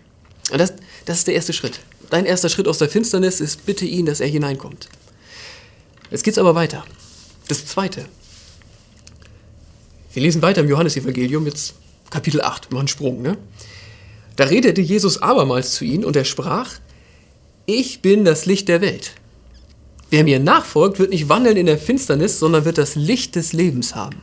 Und 0.51 0.59
das, 0.59 0.73
das 1.05 1.19
ist 1.19 1.27
der 1.27 1.35
erste 1.35 1.53
Schritt. 1.53 1.79
Dein 2.09 2.25
erster 2.25 2.49
Schritt 2.49 2.67
aus 2.67 2.77
der 2.77 2.89
Finsternis 2.89 3.41
ist, 3.41 3.65
bitte 3.65 3.85
ihn, 3.85 4.05
dass 4.05 4.19
er 4.19 4.27
hineinkommt. 4.27 4.89
Jetzt 6.11 6.23
geht 6.23 6.33
es 6.33 6.37
aber 6.37 6.55
weiter. 6.55 6.85
Das 7.47 7.65
zweite. 7.65 8.05
Wir 10.13 10.21
lesen 10.21 10.41
weiter 10.41 10.61
im 10.61 10.69
Johannesevangelium, 10.69 11.45
jetzt 11.45 11.73
Kapitel 12.09 12.41
8, 12.41 12.71
mal 12.71 12.79
einen 12.79 12.87
Sprung. 12.87 13.21
Ne? 13.21 13.37
Da 14.35 14.45
redete 14.45 14.81
Jesus 14.81 15.21
abermals 15.21 15.73
zu 15.73 15.85
ihnen 15.85 16.05
und 16.05 16.15
er 16.15 16.25
sprach, 16.25 16.71
ich 17.65 18.01
bin 18.01 18.25
das 18.25 18.45
Licht 18.45 18.67
der 18.67 18.81
Welt. 18.81 19.11
Wer 20.09 20.23
mir 20.23 20.39
nachfolgt, 20.39 20.99
wird 20.99 21.09
nicht 21.09 21.29
wandeln 21.29 21.57
in 21.57 21.65
der 21.65 21.77
Finsternis, 21.77 22.39
sondern 22.39 22.63
wird 22.63 22.77
das 22.77 22.95
Licht 22.95 23.35
des 23.35 23.53
Lebens 23.53 23.95
haben. 23.95 24.21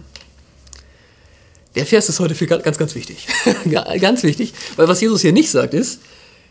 Der 1.74 1.86
Vers 1.86 2.08
ist 2.08 2.20
heute 2.20 2.34
für 2.34 2.46
ganz, 2.46 2.78
ganz 2.78 2.94
wichtig. 2.94 3.26
ganz 4.00 4.22
wichtig. 4.22 4.52
Weil 4.76 4.88
was 4.88 5.00
Jesus 5.00 5.22
hier 5.22 5.32
nicht 5.32 5.50
sagt 5.50 5.74
ist, 5.74 6.00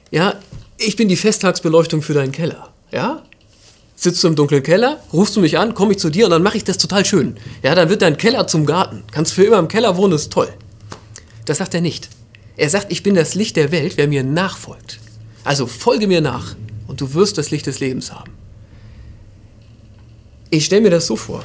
ja, 0.10 0.40
ich 0.82 0.96
bin 0.96 1.08
die 1.08 1.16
Festtagsbeleuchtung 1.16 2.02
für 2.02 2.14
deinen 2.14 2.32
Keller. 2.32 2.74
Ja? 2.92 3.24
Sitzt 3.96 4.24
du 4.24 4.28
im 4.28 4.36
dunklen 4.36 4.64
Keller, 4.64 5.00
rufst 5.14 5.36
du 5.36 5.42
mich 5.42 5.60
an, 5.60 5.76
komme 5.76 5.92
ich 5.92 6.00
zu 6.00 6.10
dir 6.10 6.26
und 6.26 6.32
dann 6.32 6.44
mache 6.44 6.58
ich 6.58 6.64
das 6.64 6.78
total 6.78 7.06
schön. 7.06 7.38
Ja, 7.62 7.76
dann 7.76 7.90
wird 7.90 8.02
dein 8.02 8.18
Keller 8.18 8.48
zum 8.48 8.66
Garten. 8.66 9.04
Kannst 9.12 9.34
für 9.34 9.44
immer 9.44 9.60
im 9.60 9.68
Keller 9.68 9.96
wohnen, 9.96 10.14
ist 10.14 10.32
toll. 10.32 10.52
Das 11.46 11.60
sagt 11.60 11.74
er 11.76 11.82
nicht. 11.82 12.10
Er 12.58 12.70
sagt, 12.70 12.92
ich 12.92 13.04
bin 13.04 13.16
das 13.16 13.36
Licht 13.36 13.56
der 13.58 13.72
Welt, 13.72 13.94
wer 13.98 14.08
mir 14.08 14.24
nachfolgt. 14.24 15.00
Also 15.44 15.68
folge 15.68 16.08
mir 16.08 16.22
nach 16.22 16.56
und 16.88 17.00
du 17.00 17.14
wirst 17.14 17.38
das 17.38 17.52
Licht 17.52 17.68
des 17.68 17.80
Lebens 17.80 18.12
haben. 18.12 18.32
Ich 20.50 20.66
stelle 20.66 20.82
mir 20.82 20.90
das 20.90 21.08
so 21.08 21.16
vor. 21.16 21.44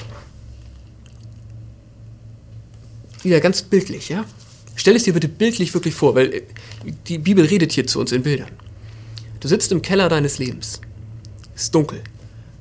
Wieder 3.22 3.40
ganz 3.40 3.62
bildlich, 3.62 4.08
ja? 4.08 4.24
Stell 4.74 4.96
es 4.96 5.04
dir 5.04 5.14
bitte 5.14 5.28
bildlich 5.28 5.72
wirklich 5.74 5.94
vor, 5.94 6.14
weil 6.14 6.32
äh, 6.32 6.42
die 7.06 7.18
Bibel 7.18 7.44
redet 7.44 7.72
hier 7.72 7.86
zu 7.86 8.00
uns 8.00 8.12
in 8.12 8.22
Bildern. 8.22 8.50
Du 9.40 9.48
sitzt 9.48 9.72
im 9.72 9.82
Keller 9.82 10.08
deines 10.08 10.38
Lebens. 10.38 10.80
Es 11.54 11.64
ist 11.64 11.74
dunkel. 11.74 12.02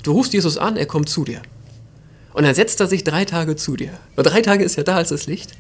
Du 0.03 0.12
rufst 0.12 0.34
Jesus 0.34 0.58
an, 0.58 0.77
er 0.77 0.86
kommt 0.86 1.10
zu 1.10 1.24
dir. 1.24 1.41
Und 2.34 2.44
dann 2.44 2.55
setzt 2.55 2.79
er 2.79 2.88
sich 2.88 3.03
drei 3.03 3.25
Tage 3.25 3.55
zu 3.55 3.75
dir. 3.75 3.98
Nur 4.15 4.24
drei 4.24 4.41
Tage 4.41 4.63
ist 4.63 4.75
ja 4.75 4.84
da 4.84 4.98
als 4.98 5.10
das 5.10 5.25
Licht. 5.25 5.53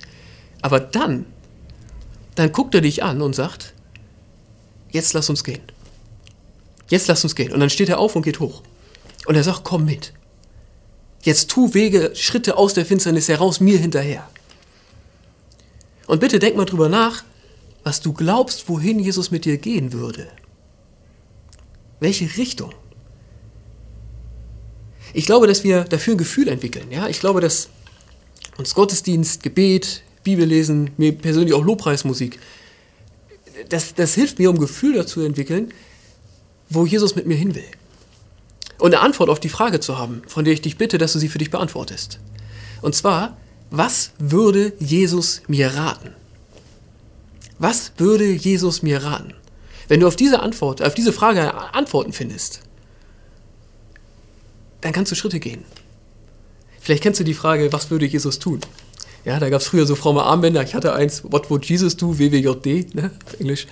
Aber 0.61 0.79
dann, 0.79 1.25
dann 2.35 2.51
guckt 2.51 2.75
er 2.75 2.81
dich 2.81 3.03
an 3.03 3.21
und 3.21 3.33
sagt, 3.33 3.73
jetzt 4.91 5.13
lass 5.13 5.29
uns 5.29 5.43
gehen. 5.43 5.61
Jetzt 6.89 7.07
lass 7.07 7.23
uns 7.23 7.35
gehen. 7.35 7.53
Und 7.53 7.59
dann 7.59 7.69
steht 7.69 7.89
er 7.89 7.99
auf 7.99 8.15
und 8.15 8.23
geht 8.23 8.39
hoch. 8.39 8.61
Und 9.25 9.35
er 9.35 9.43
sagt, 9.43 9.63
komm 9.63 9.85
mit. 9.85 10.13
Jetzt 11.23 11.49
tu 11.49 11.73
Wege, 11.73 12.11
Schritte 12.13 12.57
aus 12.57 12.73
der 12.73 12.85
Finsternis 12.85 13.29
heraus 13.29 13.59
mir 13.59 13.79
hinterher. 13.79 14.27
Und 16.07 16.19
bitte 16.19 16.39
denk 16.39 16.55
mal 16.55 16.65
drüber 16.65 16.89
nach, 16.89 17.23
was 17.83 18.01
du 18.01 18.13
glaubst, 18.13 18.69
wohin 18.69 18.99
Jesus 18.99 19.31
mit 19.31 19.45
dir 19.45 19.57
gehen 19.57 19.91
würde. 19.93 20.27
Welche 21.99 22.37
Richtung? 22.37 22.73
Ich 25.13 25.25
glaube, 25.25 25.47
dass 25.47 25.63
wir 25.63 25.85
dafür 25.85 26.15
ein 26.15 26.17
Gefühl 26.17 26.47
entwickeln. 26.47 26.91
Ja? 26.91 27.07
Ich 27.07 27.19
glaube, 27.19 27.41
dass 27.41 27.69
uns 28.57 28.75
Gottesdienst, 28.75 29.43
Gebet, 29.43 30.03
Bibellesen, 30.23 30.91
mir 30.97 31.13
persönlich 31.13 31.53
auch 31.53 31.63
Lobpreismusik, 31.63 32.39
das, 33.69 33.93
das 33.93 34.15
hilft 34.15 34.39
mir, 34.39 34.49
um 34.49 34.57
ein 34.57 34.59
Gefühl 34.59 34.93
dazu 34.95 35.21
zu 35.21 35.21
entwickeln, 35.21 35.73
wo 36.69 36.85
Jesus 36.85 37.15
mit 37.15 37.25
mir 37.25 37.35
hin 37.35 37.55
will. 37.55 37.63
Und 38.77 38.93
eine 38.93 39.01
Antwort 39.01 39.29
auf 39.29 39.39
die 39.39 39.49
Frage 39.49 39.79
zu 39.79 39.97
haben, 39.97 40.21
von 40.27 40.43
der 40.43 40.53
ich 40.53 40.61
dich 40.61 40.77
bitte, 40.77 40.97
dass 40.97 41.13
du 41.13 41.19
sie 41.19 41.29
für 41.29 41.37
dich 41.37 41.51
beantwortest. 41.51 42.19
Und 42.81 42.95
zwar, 42.95 43.37
was 43.71 44.11
würde 44.19 44.73
Jesus 44.79 45.41
mir 45.47 45.73
raten? 45.75 46.13
Was 47.57 47.93
würde 47.97 48.29
Jesus 48.29 48.81
mir 48.83 49.03
raten? 49.03 49.33
Wenn 49.87 49.99
du 49.99 50.07
auf 50.07 50.15
diese 50.15 50.39
Antwort, 50.41 50.81
auf 50.81 50.95
diese 50.95 51.13
Frage 51.13 51.53
Antworten 51.73 52.13
findest, 52.13 52.61
dann 54.81 54.93
kannst 54.93 55.11
du 55.11 55.15
Schritte 55.15 55.39
gehen. 55.39 55.63
Vielleicht 56.79 57.03
kennst 57.03 57.19
du 57.19 57.23
die 57.23 57.33
Frage, 57.33 57.73
was 57.73 57.89
würde 57.89 58.05
Jesus 58.05 58.39
tun? 58.39 58.61
Ja, 59.25 59.39
da 59.39 59.49
gab 59.49 59.61
es 59.61 59.67
früher 59.67 59.87
so 59.87 59.95
fromme 59.95 60.21
Armbänder. 60.23 60.61
Ich 60.61 60.75
hatte 60.75 60.93
eins, 60.93 61.23
What 61.23 61.49
would 61.49 61.65
Jesus 61.65 61.97
do? 61.97 62.19
WWJD, 62.19 62.93
ne? 62.93 63.09
Englisch. 63.39 63.65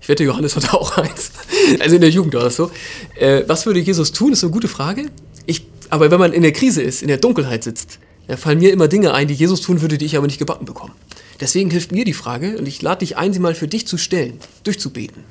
Ich 0.00 0.08
wette, 0.08 0.24
Johannes 0.24 0.56
hatte 0.56 0.72
auch 0.72 0.96
eins. 0.96 1.32
Also 1.80 1.96
in 1.96 2.00
der 2.00 2.10
Jugend 2.10 2.32
war 2.34 2.44
das 2.44 2.56
so. 2.56 2.70
Äh, 3.16 3.42
was 3.46 3.66
würde 3.66 3.80
Jesus 3.80 4.12
tun, 4.12 4.32
ist 4.32 4.44
eine 4.44 4.52
gute 4.52 4.68
Frage. 4.68 5.10
Ich, 5.46 5.66
aber 5.90 6.10
wenn 6.10 6.20
man 6.20 6.32
in 6.32 6.42
der 6.42 6.52
Krise 6.52 6.80
ist, 6.80 7.02
in 7.02 7.08
der 7.08 7.16
Dunkelheit 7.18 7.64
sitzt, 7.64 7.98
da 8.28 8.36
fallen 8.36 8.58
mir 8.58 8.72
immer 8.72 8.88
Dinge 8.88 9.12
ein, 9.12 9.28
die 9.28 9.34
Jesus 9.34 9.60
tun 9.60 9.82
würde, 9.82 9.98
die 9.98 10.06
ich 10.06 10.16
aber 10.16 10.26
nicht 10.26 10.38
gebacken 10.38 10.64
bekomme. 10.64 10.92
Deswegen 11.40 11.70
hilft 11.70 11.92
mir 11.92 12.04
die 12.04 12.12
Frage, 12.12 12.56
und 12.56 12.66
ich 12.66 12.80
lade 12.82 13.00
dich 13.00 13.16
ein, 13.16 13.32
sie 13.32 13.40
mal 13.40 13.54
für 13.54 13.68
dich 13.68 13.86
zu 13.86 13.98
stellen, 13.98 14.38
durchzubeten. 14.64 15.24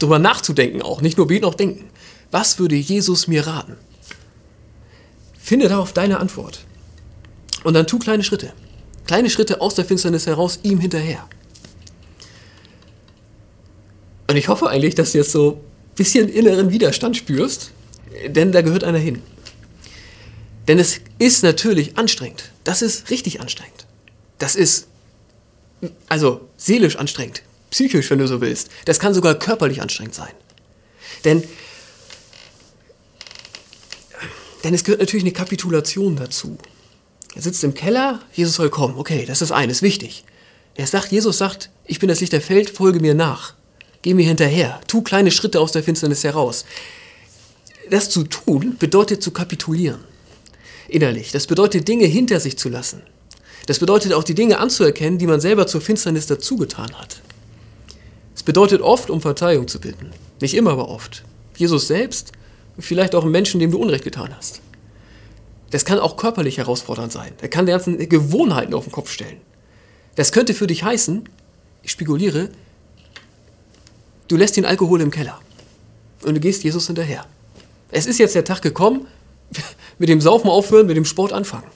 Darüber 0.00 0.18
nachzudenken 0.18 0.82
auch, 0.82 1.02
nicht 1.02 1.16
nur 1.18 1.28
beten, 1.28 1.44
auch 1.44 1.54
denken. 1.54 1.88
Was 2.30 2.58
würde 2.58 2.74
Jesus 2.74 3.28
mir 3.28 3.46
raten? 3.46 3.76
Finde 5.38 5.68
darauf 5.68 5.92
deine 5.92 6.18
Antwort. 6.18 6.64
Und 7.64 7.74
dann 7.74 7.86
tu 7.86 7.98
kleine 7.98 8.24
Schritte. 8.24 8.52
Kleine 9.06 9.30
Schritte 9.30 9.60
aus 9.60 9.74
der 9.74 9.84
Finsternis 9.84 10.26
heraus, 10.26 10.60
ihm 10.62 10.80
hinterher. 10.80 11.28
Und 14.28 14.36
ich 14.36 14.48
hoffe 14.48 14.68
eigentlich, 14.70 14.94
dass 14.94 15.12
du 15.12 15.18
jetzt 15.18 15.32
so 15.32 15.52
ein 15.52 15.94
bisschen 15.96 16.28
inneren 16.28 16.70
Widerstand 16.70 17.16
spürst, 17.16 17.72
denn 18.26 18.52
da 18.52 18.62
gehört 18.62 18.84
einer 18.84 18.98
hin. 18.98 19.20
Denn 20.66 20.78
es 20.78 21.00
ist 21.18 21.42
natürlich 21.42 21.98
anstrengend. 21.98 22.52
Das 22.64 22.80
ist 22.80 23.10
richtig 23.10 23.40
anstrengend. 23.40 23.86
Das 24.38 24.54
ist 24.54 24.86
also 26.08 26.48
seelisch 26.56 26.96
anstrengend, 26.96 27.42
psychisch, 27.70 28.10
wenn 28.10 28.18
du 28.18 28.28
so 28.28 28.40
willst. 28.40 28.68
Das 28.84 28.98
kann 28.98 29.14
sogar 29.14 29.38
körperlich 29.38 29.80
anstrengend 29.80 30.14
sein. 30.14 30.32
Denn, 31.24 31.42
denn 34.64 34.74
es 34.74 34.84
gehört 34.84 35.00
natürlich 35.00 35.24
eine 35.24 35.32
Kapitulation 35.32 36.16
dazu. 36.16 36.58
Er 37.34 37.42
sitzt 37.42 37.62
im 37.62 37.74
Keller, 37.74 38.20
Jesus 38.32 38.56
soll 38.56 38.70
kommen. 38.70 38.96
Okay, 38.98 39.24
das 39.26 39.42
ist 39.42 39.52
eines, 39.52 39.82
wichtig. 39.82 40.24
Er 40.74 40.86
sagt, 40.86 41.12
Jesus 41.12 41.38
sagt, 41.38 41.70
ich 41.84 41.98
bin 41.98 42.08
das 42.08 42.20
Licht 42.20 42.32
der 42.32 42.48
Welt, 42.48 42.70
folge 42.70 43.00
mir 43.00 43.14
nach. 43.14 43.54
Geh 44.02 44.14
mir 44.14 44.26
hinterher. 44.26 44.80
Tu 44.86 45.02
kleine 45.02 45.30
Schritte 45.30 45.60
aus 45.60 45.72
der 45.72 45.82
Finsternis 45.82 46.24
heraus. 46.24 46.64
Das 47.90 48.08
zu 48.08 48.24
tun 48.24 48.76
bedeutet 48.78 49.22
zu 49.22 49.30
kapitulieren. 49.30 50.04
Innerlich. 50.88 51.32
Das 51.32 51.46
bedeutet 51.46 51.86
Dinge 51.86 52.06
hinter 52.06 52.40
sich 52.40 52.56
zu 52.56 52.68
lassen. 52.68 53.02
Das 53.66 53.78
bedeutet 53.78 54.12
auch 54.12 54.24
die 54.24 54.34
Dinge 54.34 54.58
anzuerkennen, 54.58 55.18
die 55.18 55.26
man 55.26 55.40
selber 55.40 55.66
zur 55.66 55.80
Finsternis 55.80 56.26
dazugetan 56.26 56.98
hat. 56.98 57.20
Es 58.40 58.44
bedeutet 58.44 58.80
oft, 58.80 59.10
um 59.10 59.20
Verzeihung 59.20 59.68
zu 59.68 59.78
bitten. 59.78 60.12
Nicht 60.40 60.54
immer, 60.54 60.70
aber 60.70 60.88
oft. 60.88 61.24
Jesus 61.58 61.88
selbst, 61.88 62.32
vielleicht 62.78 63.14
auch 63.14 63.24
einen 63.24 63.32
Menschen, 63.32 63.60
dem 63.60 63.70
du 63.70 63.76
Unrecht 63.76 64.02
getan 64.02 64.34
hast. 64.34 64.62
Das 65.72 65.84
kann 65.84 65.98
auch 65.98 66.16
körperlich 66.16 66.56
herausfordernd 66.56 67.12
sein. 67.12 67.34
Er 67.42 67.48
kann 67.48 67.66
die 67.66 67.72
ganzen 67.72 67.98
Gewohnheiten 68.08 68.72
auf 68.72 68.84
den 68.84 68.92
Kopf 68.92 69.10
stellen. 69.10 69.36
Das 70.14 70.32
könnte 70.32 70.54
für 70.54 70.66
dich 70.66 70.82
heißen, 70.82 71.28
ich 71.82 71.90
spekuliere, 71.90 72.48
du 74.28 74.38
lässt 74.38 74.56
den 74.56 74.64
Alkohol 74.64 75.02
im 75.02 75.10
Keller 75.10 75.38
und 76.22 76.32
du 76.32 76.40
gehst 76.40 76.64
Jesus 76.64 76.86
hinterher. 76.86 77.26
Es 77.90 78.06
ist 78.06 78.18
jetzt 78.18 78.34
der 78.34 78.46
Tag 78.46 78.62
gekommen, 78.62 79.06
mit 79.98 80.08
dem 80.08 80.22
Saufen 80.22 80.48
aufhören, 80.48 80.86
mit 80.86 80.96
dem 80.96 81.04
Sport 81.04 81.34
anfangen. 81.34 81.68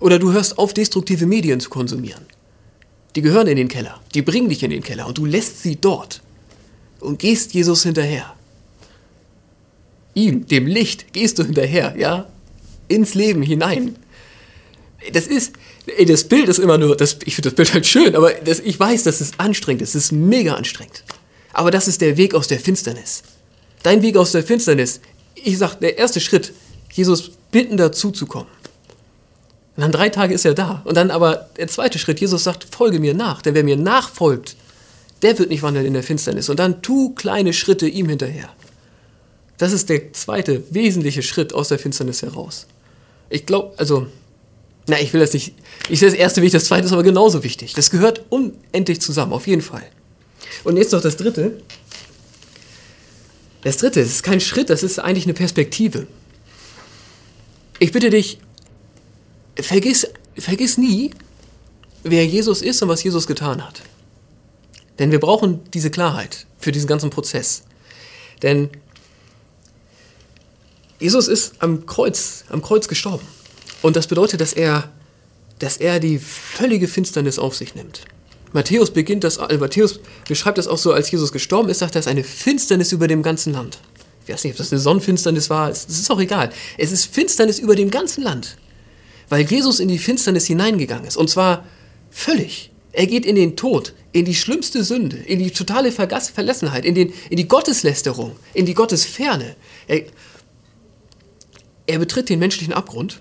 Oder 0.00 0.18
du 0.18 0.34
hörst 0.34 0.58
auf, 0.58 0.74
destruktive 0.74 1.24
Medien 1.24 1.60
zu 1.60 1.70
konsumieren. 1.70 2.26
Die 3.16 3.22
gehören 3.22 3.46
in 3.46 3.56
den 3.56 3.68
Keller, 3.68 4.00
die 4.14 4.22
bringen 4.22 4.48
dich 4.48 4.62
in 4.62 4.70
den 4.70 4.82
Keller 4.82 5.06
und 5.06 5.18
du 5.18 5.24
lässt 5.24 5.62
sie 5.62 5.76
dort 5.76 6.20
und 7.00 7.18
gehst 7.18 7.54
Jesus 7.54 7.82
hinterher. 7.84 8.34
Ihm, 10.14 10.46
dem 10.46 10.66
Licht, 10.66 11.12
gehst 11.12 11.38
du 11.38 11.44
hinterher, 11.44 11.94
ja? 11.96 12.28
Ins 12.88 13.14
Leben 13.14 13.42
hinein. 13.42 13.96
Das 15.12 15.26
ist, 15.26 15.52
das 16.06 16.24
Bild 16.24 16.48
ist 16.48 16.58
immer 16.58 16.78
nur, 16.78 16.96
das, 16.96 17.18
ich 17.24 17.34
finde 17.34 17.50
das 17.50 17.56
Bild 17.56 17.74
halt 17.74 17.86
schön, 17.86 18.16
aber 18.16 18.32
das, 18.32 18.60
ich 18.60 18.78
weiß, 18.78 19.02
das 19.02 19.20
ist 19.20 19.38
anstrengend, 19.38 19.82
das 19.82 19.94
ist 19.94 20.12
mega 20.12 20.54
anstrengend. 20.54 21.04
Aber 21.52 21.70
das 21.70 21.88
ist 21.88 22.00
der 22.00 22.16
Weg 22.16 22.34
aus 22.34 22.48
der 22.48 22.58
Finsternis. 22.58 23.22
Dein 23.82 24.02
Weg 24.02 24.16
aus 24.16 24.32
der 24.32 24.42
Finsternis. 24.42 25.00
Ich 25.34 25.58
sag, 25.58 25.76
der 25.76 25.98
erste 25.98 26.20
Schritt, 26.20 26.52
Jesus 26.92 27.32
bitten 27.50 27.76
dazu 27.76 28.10
zu 28.10 28.26
kommen. 28.26 28.48
Und 29.76 29.82
dann 29.82 29.92
drei 29.92 30.08
Tage 30.08 30.34
ist 30.34 30.44
er 30.44 30.54
da. 30.54 30.82
Und 30.84 30.96
dann 30.96 31.10
aber 31.10 31.48
der 31.56 31.68
zweite 31.68 31.98
Schritt, 31.98 32.20
Jesus 32.20 32.44
sagt, 32.44 32.66
folge 32.70 33.00
mir 33.00 33.14
nach. 33.14 33.42
Denn 33.42 33.54
wer 33.54 33.64
mir 33.64 33.76
nachfolgt, 33.76 34.56
der 35.22 35.38
wird 35.38 35.50
nicht 35.50 35.62
wandeln 35.62 35.86
in 35.86 35.94
der 35.94 36.02
Finsternis. 36.02 36.48
Und 36.48 36.58
dann 36.58 36.80
tu 36.82 37.14
kleine 37.14 37.52
Schritte 37.52 37.88
ihm 37.88 38.08
hinterher. 38.08 38.48
Das 39.58 39.72
ist 39.72 39.88
der 39.88 40.12
zweite 40.12 40.62
wesentliche 40.70 41.22
Schritt 41.22 41.52
aus 41.52 41.68
der 41.68 41.78
Finsternis 41.78 42.22
heraus. 42.22 42.66
Ich 43.30 43.46
glaube, 43.46 43.72
also, 43.78 44.06
na, 44.86 45.00
ich 45.00 45.12
will 45.12 45.20
das 45.20 45.32
nicht. 45.32 45.54
Ich 45.88 46.00
sehe 46.00 46.08
das 46.08 46.18
erste 46.18 46.42
wichtig, 46.42 46.60
das 46.60 46.68
zweite 46.68 46.86
ist 46.86 46.92
aber 46.92 47.02
genauso 47.02 47.42
wichtig. 47.42 47.72
Das 47.74 47.90
gehört 47.90 48.24
unendlich 48.28 49.00
zusammen, 49.00 49.32
auf 49.32 49.46
jeden 49.46 49.62
Fall. 49.62 49.84
Und 50.62 50.76
jetzt 50.76 50.92
noch 50.92 51.00
das 51.00 51.16
dritte. 51.16 51.60
Das 53.62 53.78
dritte, 53.78 54.00
das 54.00 54.10
ist 54.10 54.22
kein 54.22 54.40
Schritt, 54.40 54.70
das 54.70 54.82
ist 54.82 54.98
eigentlich 54.98 55.24
eine 55.24 55.34
Perspektive. 55.34 56.06
Ich 57.78 57.92
bitte 57.92 58.10
dich, 58.10 58.38
vergiss, 59.60 60.06
vergiss 60.36 60.78
nie, 60.78 61.10
wer 62.02 62.26
Jesus 62.26 62.62
ist 62.62 62.82
und 62.82 62.88
was 62.88 63.02
Jesus 63.02 63.26
getan 63.26 63.64
hat. 63.64 63.82
Denn 64.98 65.10
wir 65.10 65.20
brauchen 65.20 65.60
diese 65.72 65.90
Klarheit 65.90 66.46
für 66.58 66.72
diesen 66.72 66.86
ganzen 66.86 67.10
Prozess. 67.10 67.62
Denn 68.42 68.70
Jesus 71.00 71.28
ist 71.28 71.54
am 71.58 71.86
Kreuz, 71.86 72.44
am 72.50 72.62
Kreuz 72.62 72.88
gestorben. 72.88 73.26
Und 73.82 73.96
das 73.96 74.06
bedeutet, 74.06 74.40
dass 74.40 74.52
er, 74.52 74.90
dass 75.58 75.76
er 75.76 76.00
die 76.00 76.18
völlige 76.18 76.88
Finsternis 76.88 77.38
auf 77.38 77.54
sich 77.54 77.74
nimmt. 77.74 78.02
Matthäus 78.52 78.92
beginnt 78.92 79.24
das, 79.24 79.38
äh, 79.38 79.58
Matthäus 79.58 80.00
beschreibt 80.28 80.58
das 80.58 80.68
auch 80.68 80.78
so, 80.78 80.92
als 80.92 81.10
Jesus 81.10 81.32
gestorben 81.32 81.68
ist, 81.68 81.80
sagt 81.80 81.96
er, 81.96 81.98
es 81.98 82.06
ist 82.06 82.10
eine 82.10 82.22
Finsternis 82.22 82.92
über 82.92 83.08
dem 83.08 83.22
ganzen 83.22 83.52
Land. 83.52 83.78
Ich 84.24 84.32
weiß 84.32 84.44
nicht, 84.44 84.52
ob 84.52 84.58
das 84.58 84.72
eine 84.72 84.80
Sonnenfinsternis 84.80 85.50
war, 85.50 85.68
es 85.68 85.84
ist 85.86 86.10
auch 86.10 86.20
egal. 86.20 86.50
Es 86.78 86.92
ist 86.92 87.06
Finsternis 87.12 87.58
über 87.58 87.74
dem 87.74 87.90
ganzen 87.90 88.22
Land, 88.22 88.56
weil 89.28 89.44
Jesus 89.44 89.80
in 89.80 89.88
die 89.88 89.98
Finsternis 89.98 90.46
hineingegangen 90.46 91.06
ist. 91.06 91.16
Und 91.16 91.30
zwar 91.30 91.64
völlig. 92.10 92.70
Er 92.92 93.06
geht 93.06 93.26
in 93.26 93.34
den 93.34 93.56
Tod, 93.56 93.92
in 94.12 94.24
die 94.24 94.34
schlimmste 94.34 94.84
Sünde, 94.84 95.16
in 95.16 95.40
die 95.40 95.50
totale 95.50 95.90
Vergass 95.90 96.30
Verlassenheit, 96.30 96.84
in, 96.84 96.94
den, 96.94 97.12
in 97.28 97.36
die 97.36 97.48
Gotteslästerung, 97.48 98.36
in 98.52 98.66
die 98.66 98.74
Gottesferne. 98.74 99.56
Er, 99.88 100.02
er 101.86 101.98
betritt 101.98 102.28
den 102.28 102.38
menschlichen 102.38 102.72
Abgrund. 102.72 103.20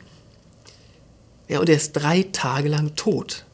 Ja, 1.48 1.60
und 1.60 1.70
er 1.70 1.76
ist 1.76 1.94
drei 1.94 2.24
Tage 2.32 2.70
lang 2.70 2.96
tot. 2.96 3.46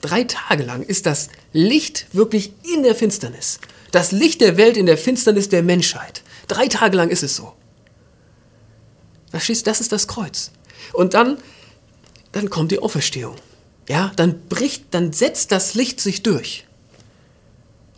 Drei 0.00 0.24
Tage 0.24 0.62
lang 0.62 0.82
ist 0.82 1.06
das 1.06 1.28
Licht 1.52 2.06
wirklich 2.12 2.52
in 2.62 2.82
der 2.82 2.94
Finsternis. 2.94 3.58
Das 3.90 4.12
Licht 4.12 4.40
der 4.40 4.56
Welt 4.56 4.76
in 4.76 4.86
der 4.86 4.98
Finsternis 4.98 5.48
der 5.48 5.62
Menschheit. 5.62 6.22
Drei 6.46 6.68
Tage 6.68 6.96
lang 6.96 7.08
ist 7.08 7.22
es 7.22 7.34
so. 7.34 7.54
Das 9.32 9.48
ist 9.48 9.66
das 9.92 10.08
Kreuz. 10.08 10.52
Und 10.92 11.14
dann, 11.14 11.38
dann 12.38 12.50
kommt 12.50 12.70
die 12.70 12.78
Auferstehung. 12.78 13.34
Ja, 13.88 14.12
dann 14.14 14.46
bricht, 14.48 14.84
dann 14.92 15.12
setzt 15.12 15.50
das 15.50 15.74
Licht 15.74 16.00
sich 16.00 16.22
durch. 16.22 16.64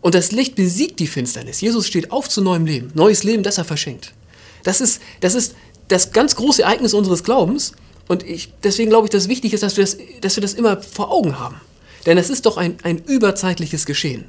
Und 0.01 0.15
das 0.15 0.33
Licht 0.33 0.55
besiegt 0.55 0.99
die 0.99 1.07
Finsternis. 1.07 1.61
Jesus 1.61 1.87
steht 1.87 2.11
auf 2.11 2.29
zu 2.29 2.41
neuem 2.41 2.65
Leben. 2.65 2.91
Neues 2.95 3.23
Leben, 3.23 3.43
das 3.43 3.59
er 3.59 3.65
verschenkt. 3.65 4.15
Das 4.63 4.81
ist, 4.81 5.03
das 5.21 5.35
ist 5.35 5.55
das 5.89 6.13
ganz 6.13 6.37
große 6.37 6.63
Ereignis 6.63 6.95
unseres 6.95 7.23
Glaubens. 7.23 7.73
Und 8.09 8.23
ich, 8.23 8.53
deswegen 8.63 8.89
glaube 8.89 9.07
ich, 9.07 9.11
dass 9.11 9.25
es 9.25 9.29
wichtig 9.29 9.53
ist, 9.53 9.63
dass 9.63 9.77
wir 9.77 9.85
das, 9.85 9.99
dass 10.23 10.37
wir 10.37 10.41
das 10.41 10.55
immer 10.55 10.81
vor 10.81 11.11
Augen 11.11 11.39
haben. 11.39 11.61
Denn 12.07 12.17
es 12.17 12.31
ist 12.31 12.47
doch 12.47 12.57
ein, 12.57 12.79
ein 12.83 12.97
überzeitliches 13.05 13.85
Geschehen. 13.85 14.25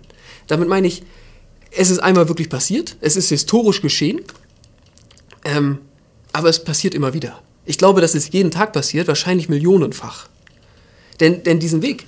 Damit 0.47 0.67
meine 0.67 0.87
ich, 0.87 1.03
es 1.71 1.89
ist 1.89 1.99
einmal 1.99 2.27
wirklich 2.27 2.49
passiert, 2.49 2.97
es 2.99 3.15
ist 3.15 3.29
historisch 3.29 3.81
geschehen, 3.81 4.21
ähm, 5.45 5.79
aber 6.33 6.49
es 6.49 6.61
passiert 6.61 6.93
immer 6.93 7.13
wieder. 7.13 7.41
Ich 7.65 7.77
glaube, 7.77 8.01
dass 8.01 8.15
es 8.15 8.31
jeden 8.31 8.51
Tag 8.51 8.73
passiert, 8.73 9.07
wahrscheinlich 9.07 9.49
millionenfach. 9.49 10.27
Denn, 11.19 11.43
denn 11.43 11.59
diesen 11.59 11.81
Weg, 11.81 12.05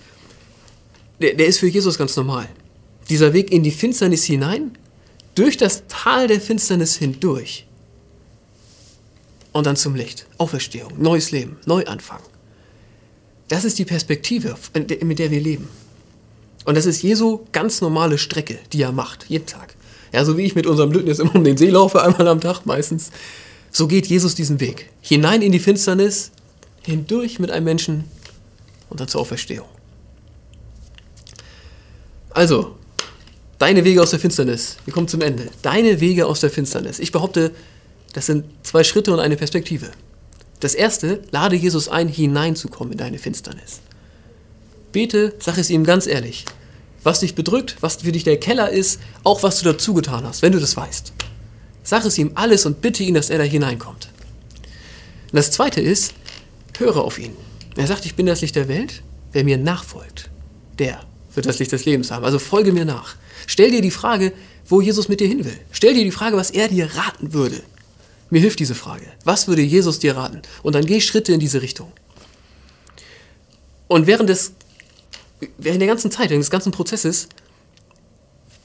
der, 1.21 1.35
der 1.35 1.47
ist 1.47 1.59
für 1.59 1.67
Jesus 1.67 1.97
ganz 1.97 2.15
normal. 2.15 2.49
Dieser 3.09 3.33
Weg 3.33 3.51
in 3.51 3.63
die 3.63 3.71
Finsternis 3.71 4.23
hinein, 4.23 4.77
durch 5.35 5.57
das 5.57 5.83
Tal 5.87 6.27
der 6.27 6.41
Finsternis 6.41 6.95
hindurch 6.95 7.65
und 9.51 9.65
dann 9.65 9.75
zum 9.75 9.95
Licht. 9.95 10.25
Auferstehung, 10.37 10.91
neues 10.97 11.31
Leben, 11.31 11.57
Neuanfang. 11.65 12.19
Das 13.47 13.65
ist 13.65 13.77
die 13.77 13.85
Perspektive, 13.85 14.55
mit 14.73 15.19
der 15.19 15.31
wir 15.31 15.41
leben. 15.41 15.69
Und 16.65 16.75
das 16.75 16.85
ist 16.85 17.01
Jesu 17.01 17.41
ganz 17.51 17.81
normale 17.81 18.17
Strecke, 18.17 18.57
die 18.71 18.81
er 18.81 18.91
macht, 18.91 19.25
jeden 19.27 19.45
Tag. 19.45 19.75
Ja, 20.11 20.23
so 20.25 20.37
wie 20.37 20.43
ich 20.43 20.55
mit 20.55 20.65
unserem 20.65 20.91
Lütten 20.91 21.07
jetzt 21.07 21.19
immer 21.19 21.35
um 21.35 21.43
den 21.43 21.57
See 21.57 21.69
laufe, 21.69 22.01
einmal 22.03 22.27
am 22.27 22.41
Tag 22.41 22.65
meistens. 22.65 23.11
So 23.73 23.87
geht 23.87 24.05
Jesus 24.05 24.35
diesen 24.35 24.59
Weg. 24.59 24.91
Hinein 25.01 25.41
in 25.41 25.51
die 25.51 25.59
Finsternis, 25.59 26.31
hindurch 26.83 27.39
mit 27.39 27.49
einem 27.49 27.65
Menschen 27.65 28.03
und 28.89 28.99
dann 28.99 29.07
zur 29.07 29.19
Auferstehung. 29.19 29.67
Also, 32.29 32.75
deine 33.57 33.83
Wege 33.83 34.01
aus 34.01 34.11
der 34.11 34.19
Finsternis. 34.19 34.77
Wir 34.85 34.93
kommen 34.93 35.07
zum 35.07 35.21
Ende. 35.21 35.49
Deine 35.63 35.99
Wege 35.99 36.27
aus 36.27 36.39
der 36.39 36.51
Finsternis. 36.51 36.99
Ich 36.99 37.11
behaupte, 37.11 37.51
das 38.13 38.27
sind 38.27 38.45
zwei 38.61 38.83
Schritte 38.83 39.11
und 39.11 39.19
eine 39.19 39.37
Perspektive. 39.37 39.89
Das 40.59 40.75
erste, 40.75 41.23
lade 41.31 41.55
Jesus 41.55 41.89
ein, 41.89 42.07
hineinzukommen 42.07 42.93
in 42.93 42.99
deine 42.99 43.17
Finsternis. 43.17 43.81
Bete, 44.91 45.33
sag 45.39 45.57
es 45.57 45.71
ihm 45.71 45.83
ganz 45.83 46.05
ehrlich, 46.05 46.45
was 47.01 47.21
dich 47.21 47.33
bedrückt, 47.33 47.77
was 47.81 47.97
für 47.97 48.11
dich 48.11 48.23
der 48.23 48.39
Keller 48.39 48.69
ist, 48.69 48.99
auch 49.23 49.41
was 49.41 49.59
du 49.59 49.65
dazu 49.65 49.95
getan 49.95 50.25
hast, 50.25 50.43
wenn 50.43 50.51
du 50.51 50.59
das 50.59 50.77
weißt. 50.77 51.11
Sag 51.83 52.05
es 52.05 52.17
ihm 52.17 52.31
alles 52.35 52.65
und 52.65 52.81
bitte 52.81 53.03
ihn, 53.03 53.13
dass 53.13 53.29
er 53.29 53.37
da 53.37 53.43
hineinkommt. 53.43 54.09
Und 55.31 55.37
das 55.37 55.51
zweite 55.51 55.81
ist, 55.81 56.13
höre 56.77 56.97
auf 56.97 57.19
ihn. 57.19 57.33
Er 57.75 57.87
sagt, 57.87 58.05
ich 58.05 58.15
bin 58.15 58.25
das 58.25 58.41
Licht 58.41 58.55
der 58.55 58.67
Welt. 58.67 59.03
Wer 59.31 59.43
mir 59.43 59.57
nachfolgt, 59.57 60.29
der 60.79 61.01
wird 61.33 61.45
das 61.45 61.59
Licht 61.59 61.71
des 61.71 61.85
Lebens 61.85 62.11
haben. 62.11 62.23
Also 62.23 62.39
folge 62.39 62.71
mir 62.71 62.85
nach. 62.85 63.15
Stell 63.47 63.71
dir 63.71 63.81
die 63.81 63.91
Frage, 63.91 64.31
wo 64.67 64.79
Jesus 64.79 65.09
mit 65.09 65.19
dir 65.19 65.27
hin 65.27 65.43
will. 65.43 65.59
Stell 65.71 65.93
dir 65.93 66.03
die 66.03 66.11
Frage, 66.11 66.37
was 66.37 66.51
er 66.51 66.67
dir 66.67 66.89
raten 66.95 67.33
würde. 67.33 67.61
Mir 68.29 68.41
hilft 68.41 68.59
diese 68.59 68.75
Frage. 68.75 69.05
Was 69.25 69.47
würde 69.47 69.61
Jesus 69.61 69.99
dir 69.99 70.15
raten? 70.15 70.41
Und 70.61 70.73
dann 70.75 70.85
geh 70.85 71.01
Schritte 71.01 71.33
in 71.33 71.39
diese 71.39 71.61
Richtung. 71.61 71.91
Und 73.87 74.07
während, 74.07 74.29
des, 74.29 74.53
während 75.57 75.81
der 75.81 75.87
ganzen 75.87 76.09
Zeit, 76.09 76.29
während 76.29 76.43
des 76.43 76.49
ganzen 76.49 76.71
Prozesses, 76.71 77.27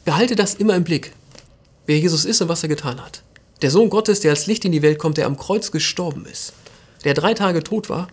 behalte 0.05 0.37
das 0.37 0.55
immer 0.55 0.75
im 0.75 0.85
Blick, 0.85 1.13
wer 1.89 1.99
Jesus 1.99 2.27
ist 2.27 2.43
und 2.43 2.49
was 2.49 2.63
er 2.63 2.69
getan 2.69 3.03
hat. 3.03 3.23
Der 3.63 3.71
Sohn 3.71 3.89
Gottes, 3.89 4.21
der 4.21 4.31
als 4.31 4.47
Licht 4.47 4.65
in 4.65 4.73
die 4.73 4.83
Welt 4.83 4.99
kommt, 4.99 5.17
der 5.17 5.27
am 5.27 5.39
Kreuz 5.39 5.73
gestorben 5.73 6.27
ist, 6.27 6.53
der 7.05 7.15
drei 7.15 7.33
Tage 7.33 7.65
tot 7.65 7.89
war, 7.89 8.09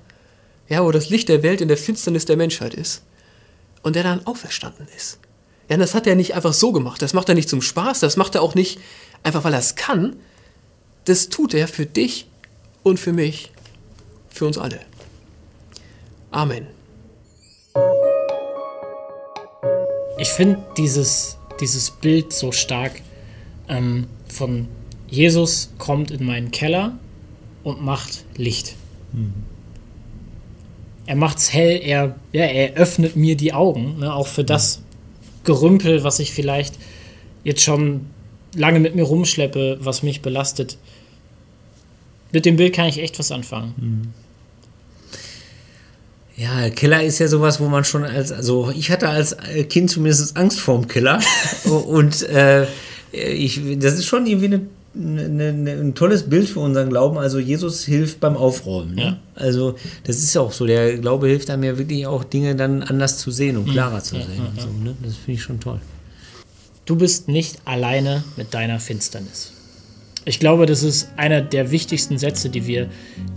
ja, 0.69 0.83
wo 0.83 0.91
das 0.91 1.09
Licht 1.09 1.27
der 1.27 1.43
Welt 1.43 1.61
in 1.61 1.67
der 1.67 1.77
Finsternis 1.77 2.25
der 2.25 2.37
Menschheit 2.37 2.73
ist 2.73 3.03
und 3.83 3.95
der 3.95 4.03
dann 4.03 4.25
auferstanden 4.25 4.87
ist. 4.95 5.19
Ja, 5.69 5.75
das 5.77 5.93
hat 5.93 6.07
er 6.07 6.15
nicht 6.15 6.35
einfach 6.35 6.53
so 6.53 6.71
gemacht, 6.71 7.01
das 7.01 7.13
macht 7.13 7.27
er 7.27 7.35
nicht 7.35 7.49
zum 7.49 7.61
Spaß, 7.61 7.99
das 7.99 8.15
macht 8.15 8.35
er 8.35 8.41
auch 8.41 8.55
nicht 8.55 8.79
einfach, 9.23 9.43
weil 9.43 9.53
er 9.53 9.59
es 9.59 9.75
kann, 9.75 10.15
das 11.03 11.27
tut 11.27 11.53
er 11.53 11.67
für 11.67 11.85
dich 11.85 12.27
und 12.81 12.97
für 12.97 13.11
mich, 13.11 13.51
für 14.29 14.45
uns 14.45 14.57
alle. 14.57 14.79
Amen. 16.31 16.67
Ich 20.17 20.29
finde 20.29 20.63
dieses, 20.77 21.37
dieses 21.59 21.91
Bild 21.91 22.31
so 22.31 22.53
stark 22.53 23.01
ähm, 23.67 24.07
von 24.27 24.67
Jesus 25.07 25.71
kommt 25.77 26.11
in 26.11 26.25
meinen 26.25 26.51
Keller 26.51 26.97
und 27.63 27.83
macht 27.83 28.25
Licht. 28.37 28.75
Mhm. 29.13 29.33
Er 31.07 31.15
macht's 31.15 31.53
hell, 31.53 31.79
er, 31.83 32.15
ja, 32.31 32.45
er 32.45 32.73
öffnet 32.73 33.15
mir 33.15 33.37
die 33.37 33.53
Augen, 33.53 33.99
ne, 33.99 34.13
auch 34.13 34.27
für 34.27 34.43
das 34.43 34.81
Gerümpel, 35.43 36.03
was 36.03 36.19
ich 36.19 36.31
vielleicht 36.31 36.75
jetzt 37.43 37.61
schon 37.61 38.07
lange 38.55 38.79
mit 38.79 38.95
mir 38.95 39.03
rumschleppe, 39.03 39.77
was 39.81 40.01
mich 40.01 40.21
belastet. 40.21 40.77
Mit 42.31 42.45
dem 42.45 42.55
Bild 42.55 42.73
kann 42.73 42.87
ich 42.87 42.99
echt 42.99 43.19
was 43.19 43.31
anfangen. 43.31 43.73
Mhm. 43.77 44.13
Ja, 46.37 46.69
Killer 46.69 47.01
ist 47.01 47.19
ja 47.19 47.27
sowas, 47.27 47.61
wo 47.61 47.67
man 47.67 47.85
schon 47.85 48.03
als, 48.03 48.31
also 48.31 48.69
ich 48.75 48.91
hatte 48.91 49.07
als 49.07 49.37
Kind 49.69 49.89
zumindest 49.89 50.35
Angst 50.35 50.59
vorm 50.59 50.87
Killer. 50.87 51.21
und 51.87 52.23
äh, 52.23 52.65
ich, 53.15 53.61
das 53.79 53.93
ist 53.93 54.05
schon 54.05 54.25
irgendwie 54.25 54.45
eine, 54.45 54.61
eine, 54.95 55.49
eine, 55.49 55.71
ein 55.71 55.95
tolles 55.95 56.23
Bild 56.29 56.49
für 56.49 56.59
unseren 56.59 56.89
Glauben. 56.89 57.17
Also 57.17 57.39
Jesus 57.39 57.85
hilft 57.85 58.19
beim 58.19 58.37
Aufräumen. 58.37 58.95
Ne? 58.95 59.01
Ja. 59.03 59.17
Also 59.35 59.75
das 60.03 60.17
ist 60.17 60.33
ja 60.33 60.41
auch 60.41 60.51
so. 60.51 60.65
Der 60.65 60.97
Glaube 60.97 61.27
hilft 61.27 61.49
einem 61.49 61.63
ja 61.63 61.77
wirklich 61.77 62.05
auch 62.07 62.23
Dinge 62.23 62.55
dann 62.55 62.83
anders 62.83 63.17
zu 63.17 63.31
sehen 63.31 63.57
und 63.57 63.67
mhm. 63.67 63.71
klarer 63.71 64.01
zu 64.01 64.15
sehen. 64.15 64.27
Ja, 64.37 64.43
ja, 64.55 64.61
so, 64.61 64.67
ne? 64.83 64.95
Das 65.03 65.15
finde 65.15 65.33
ich 65.33 65.43
schon 65.43 65.59
toll. 65.59 65.79
Du 66.85 66.95
bist 66.95 67.27
nicht 67.27 67.59
alleine 67.65 68.23
mit 68.37 68.53
deiner 68.53 68.79
Finsternis. 68.79 69.53
Ich 70.25 70.39
glaube, 70.39 70.65
das 70.65 70.83
ist 70.83 71.09
einer 71.17 71.41
der 71.41 71.71
wichtigsten 71.71 72.17
Sätze, 72.17 72.49
die 72.49 72.65
wir 72.65 72.89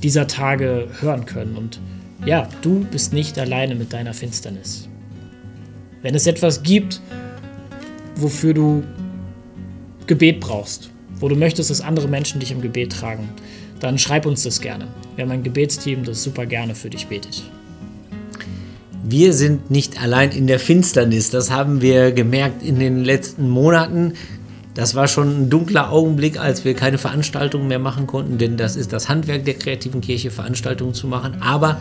dieser 0.02 0.26
Tage 0.26 0.88
hören 1.00 1.26
können. 1.26 1.56
Und 1.56 1.80
ja, 2.24 2.48
du 2.62 2.86
bist 2.90 3.12
nicht 3.12 3.38
alleine 3.38 3.74
mit 3.74 3.92
deiner 3.92 4.14
Finsternis. 4.14 4.88
Wenn 6.02 6.14
es 6.14 6.26
etwas 6.26 6.62
gibt, 6.62 7.00
wofür 8.16 8.54
du 8.54 8.82
Gebet 10.09 10.40
brauchst, 10.40 10.90
wo 11.21 11.29
du 11.29 11.37
möchtest, 11.37 11.71
dass 11.71 11.81
andere 11.81 12.09
Menschen 12.09 12.40
dich 12.40 12.51
im 12.51 12.61
Gebet 12.61 12.92
tragen, 12.92 13.29
dann 13.79 13.99
schreib 13.99 14.27
uns 14.27 14.42
das 14.42 14.61
gerne. 14.61 14.88
Wir 15.14 15.25
haben 15.25 15.31
ein 15.31 15.44
Gebetsteam, 15.44 16.03
das 16.03 16.23
super 16.23 16.47
gerne 16.47 16.75
für 16.75 16.90
dich 16.90 17.07
betet. 17.07 17.44
Wir 19.05 19.33
sind 19.33 19.71
nicht 19.71 20.03
allein 20.03 20.33
in 20.33 20.47
der 20.47 20.59
Finsternis. 20.59 21.31
Das 21.31 21.51
haben 21.51 21.81
wir 21.81 22.12
gemerkt 22.12 22.62
in 22.62 22.79
den 22.79 23.05
letzten 23.05 23.49
Monaten. 23.49 24.14
Das 24.75 24.94
war 24.94 25.09
schon 25.09 25.44
ein 25.44 25.51
dunkler 25.51 25.90
Augenblick, 25.90 26.38
als 26.38 26.64
wir 26.64 26.75
keine 26.75 26.99
Veranstaltungen 26.99 27.68
mehr 27.68 27.79
machen 27.79 28.07
konnten, 28.07 28.38
denn 28.38 28.57
das 28.57 28.77
ist 28.77 28.92
das 28.92 29.09
Handwerk 29.09 29.44
der 29.44 29.55
kreativen 29.55 30.01
Kirche, 30.01 30.31
Veranstaltungen 30.31 30.94
zu 30.94 31.07
machen. 31.07 31.40
Aber 31.40 31.81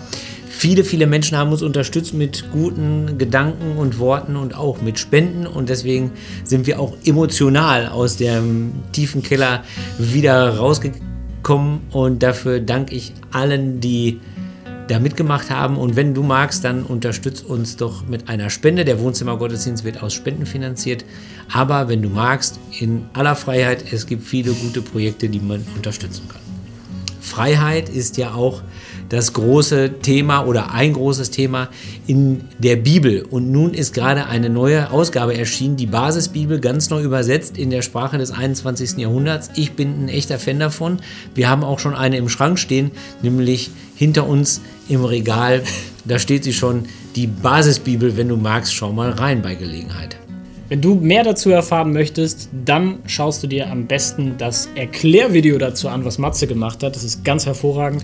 viele, 0.58 0.84
viele 0.84 1.08
Menschen 1.08 1.38
haben 1.38 1.52
uns 1.52 1.62
unterstützt 1.62 2.14
mit 2.14 2.52
guten 2.52 3.18
Gedanken 3.18 3.78
und 3.78 4.00
Worten 4.00 4.36
und 4.36 4.56
auch 4.56 4.82
mit 4.82 4.98
Spenden. 5.00 5.46
Und 5.46 5.70
deswegen 5.70 6.12
sind 6.44 6.68
wir 6.68 6.80
auch 6.80 6.98
emotional 7.06 7.88
aus 7.88 8.18
dem 8.18 8.74
tiefen 8.92 9.22
Keller 9.22 9.64
wieder 10.00 10.58
rausgekommen. 10.58 11.82
Und 11.92 12.24
dafür 12.24 12.60
danke 12.60 12.96
ich 12.96 13.14
allen, 13.32 13.80
die 13.80 14.20
da 14.88 15.00
mitgemacht 15.00 15.50
haben. 15.50 15.78
Und 15.78 15.96
wenn 15.96 16.14
du 16.14 16.24
magst, 16.24 16.64
dann 16.64 16.84
unterstützt 16.84 17.46
uns 17.46 17.78
doch 17.78 18.08
mit 18.08 18.30
einer 18.30 18.50
Spende. 18.50 18.84
Der 18.84 19.00
Wohnzimmergottesdienst 19.00 19.84
wird 19.84 20.02
aus 20.02 20.14
Spenden 20.14 20.46
finanziert. 20.46 21.06
Aber 21.54 21.88
wenn 21.88 22.02
du 22.02 22.10
magst, 22.10 22.60
in 22.80 23.06
aller 23.14 23.36
Freiheit, 23.36 23.86
es 23.92 24.08
gibt 24.08 24.24
viele 24.24 24.54
gute 24.54 24.82
Projekte, 24.82 25.30
die 25.30 25.40
man 25.40 25.64
unterstützen 25.76 26.28
kann. 26.28 26.42
Freiheit 27.22 27.90
ist 27.90 28.18
ja 28.18 28.34
auch 28.34 28.64
das 29.10 29.34
große 29.34 30.00
Thema 30.02 30.46
oder 30.46 30.72
ein 30.72 30.94
großes 30.94 31.32
Thema 31.32 31.70
in 32.08 32.42
der 32.60 32.76
Bibel. 32.76 33.24
Und 33.30 33.52
nun 33.52 33.74
ist 33.74 33.94
gerade 33.94 34.26
eine 34.26 34.50
neue 34.50 34.92
Ausgabe 34.92 35.38
erschienen, 35.38 35.78
die 35.78 35.86
Basisbibel, 35.86 36.60
ganz 36.60 36.90
neu 36.90 37.02
übersetzt 37.02 37.58
in 37.58 37.70
der 37.70 37.82
Sprache 37.82 38.18
des 38.18 38.32
21. 38.32 38.98
Jahrhunderts. 38.98 39.52
Ich 39.56 39.74
bin 39.74 40.06
ein 40.06 40.10
echter 40.10 40.40
Fan 40.40 40.60
davon. 40.60 41.00
Wir 41.36 41.50
haben 41.50 41.64
auch 41.64 41.80
schon 41.80 41.96
eine 41.96 42.18
im 42.18 42.30
Schrank 42.30 42.60
stehen, 42.60 42.92
nämlich 43.22 43.72
hinter 43.96 44.28
uns 44.28 44.62
im 44.90 45.04
Regal. 45.04 45.64
Da 46.06 46.20
steht 46.20 46.44
sie 46.44 46.54
schon, 46.54 46.86
die 47.16 47.28
Basisbibel. 47.28 48.18
Wenn 48.18 48.30
du 48.30 48.38
magst, 48.38 48.74
schau 48.74 48.92
mal 48.94 49.12
rein 49.12 49.42
bei 49.42 49.56
Gelegenheit. 49.56 50.18
Wenn 50.70 50.82
du 50.82 50.96
mehr 50.96 51.24
dazu 51.24 51.50
erfahren 51.50 51.94
möchtest, 51.94 52.50
dann 52.66 53.00
schaust 53.06 53.42
du 53.42 53.48
dir 53.48 53.70
am 53.72 53.88
besten 53.88 54.36
das 54.38 54.68
Erklärvideo 54.76 55.58
dazu 55.58 55.88
an, 55.88 56.04
was 56.04 56.18
Matze 56.18 56.46
gemacht 56.46 56.84
hat. 56.84 56.96
Das 56.98 57.06
ist 57.06 57.24
ganz 57.24 57.46
hervorragend. 57.46 58.04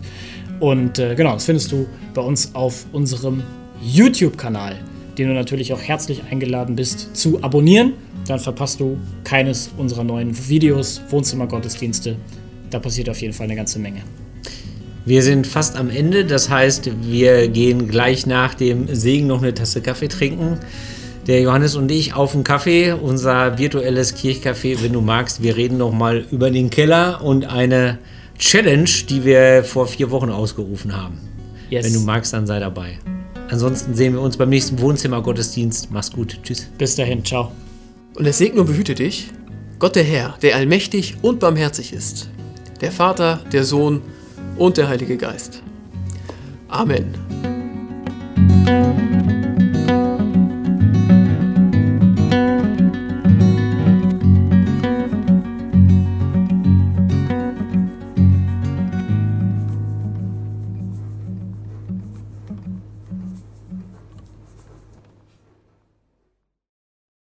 Und 0.60 1.00
äh, 1.00 1.16
genau, 1.16 1.34
das 1.34 1.46
findest 1.46 1.72
du 1.72 1.88
bei 2.14 2.22
uns 2.22 2.54
auf 2.56 2.86
unserem 2.92 3.44
YouTube-Kanal, 3.82 4.78
den 5.18 5.28
du 5.28 5.34
natürlich 5.34 5.74
auch 5.74 5.82
herzlich 5.82 6.24
eingeladen 6.30 6.76
bist 6.76 7.16
zu 7.16 7.44
abonnieren. 7.44 7.94
Dann 8.28 8.40
verpasst 8.40 8.80
du 8.80 8.98
keines 9.24 9.72
unserer 9.78 10.04
neuen 10.04 10.36
Videos, 10.48 11.02
Wohnzimmergottesdienste. 11.10 12.16
Da 12.70 12.80
passiert 12.80 13.10
auf 13.10 13.22
jeden 13.22 13.34
Fall 13.34 13.46
eine 13.46 13.56
ganze 13.56 13.80
Menge. 13.80 14.02
Wir 15.06 15.22
sind 15.22 15.46
fast 15.46 15.76
am 15.76 15.90
Ende, 15.90 16.24
das 16.24 16.50
heißt, 16.50 16.90
wir 17.02 17.50
gehen 17.50 17.90
gleich 17.90 18.26
nach 18.26 18.54
dem 18.54 18.88
Segen 18.96 19.28
noch 19.28 19.42
eine 19.42 19.54
Tasse 19.54 19.82
Kaffee 19.82 20.08
trinken 20.08 20.60
der 21.28 21.42
Johannes 21.42 21.76
und 21.76 21.90
ich 21.92 22.14
auf 22.14 22.34
einen 22.34 22.44
Kaffee, 22.44 22.92
unser 22.92 23.58
virtuelles 23.58 24.16
Kirchcafé, 24.16 24.82
wenn 24.82 24.94
du 24.94 25.02
magst. 25.02 25.42
Wir 25.42 25.56
reden 25.56 25.78
noch 25.78 25.94
mal 25.94 26.26
über 26.32 26.52
den 26.52 26.70
Keller 26.70 27.22
und 27.24 27.46
eine 27.46 27.98
Challenge, 28.44 28.90
die 29.10 29.24
wir 29.24 29.64
vor 29.64 29.88
vier 29.88 30.12
Wochen 30.12 30.30
ausgerufen 30.30 30.96
haben. 30.96 31.18
Yes. 31.70 31.86
Wenn 31.86 31.94
du 31.94 32.02
magst, 32.02 32.34
dann 32.34 32.46
sei 32.46 32.60
dabei. 32.60 33.00
Ansonsten 33.50 33.96
sehen 33.96 34.14
wir 34.14 34.22
uns 34.22 34.36
beim 34.36 34.50
nächsten 34.50 34.80
Wohnzimmer-Gottesdienst. 34.80 35.90
Mach's 35.92 36.12
gut. 36.12 36.38
Tschüss. 36.44 36.68
Bis 36.78 36.96
dahin. 36.96 37.24
Ciao. 37.24 37.54
Und 38.16 38.26
es 38.26 38.38
segne 38.38 38.60
und 38.60 38.68
behüte 38.68 38.96
dich, 38.96 39.32
Gott 39.80 39.96
der 39.96 40.04
Herr, 40.04 40.38
der 40.42 40.58
allmächtig 40.58 41.16
und 41.22 41.40
barmherzig 41.40 41.94
ist, 41.94 42.30
der 42.82 42.92
Vater, 42.92 43.40
der 43.54 43.64
Sohn 43.64 44.02
und 44.58 44.76
der 44.76 44.90
Heilige 44.90 45.16
Geist. 45.16 45.64
Amen. 46.68 47.14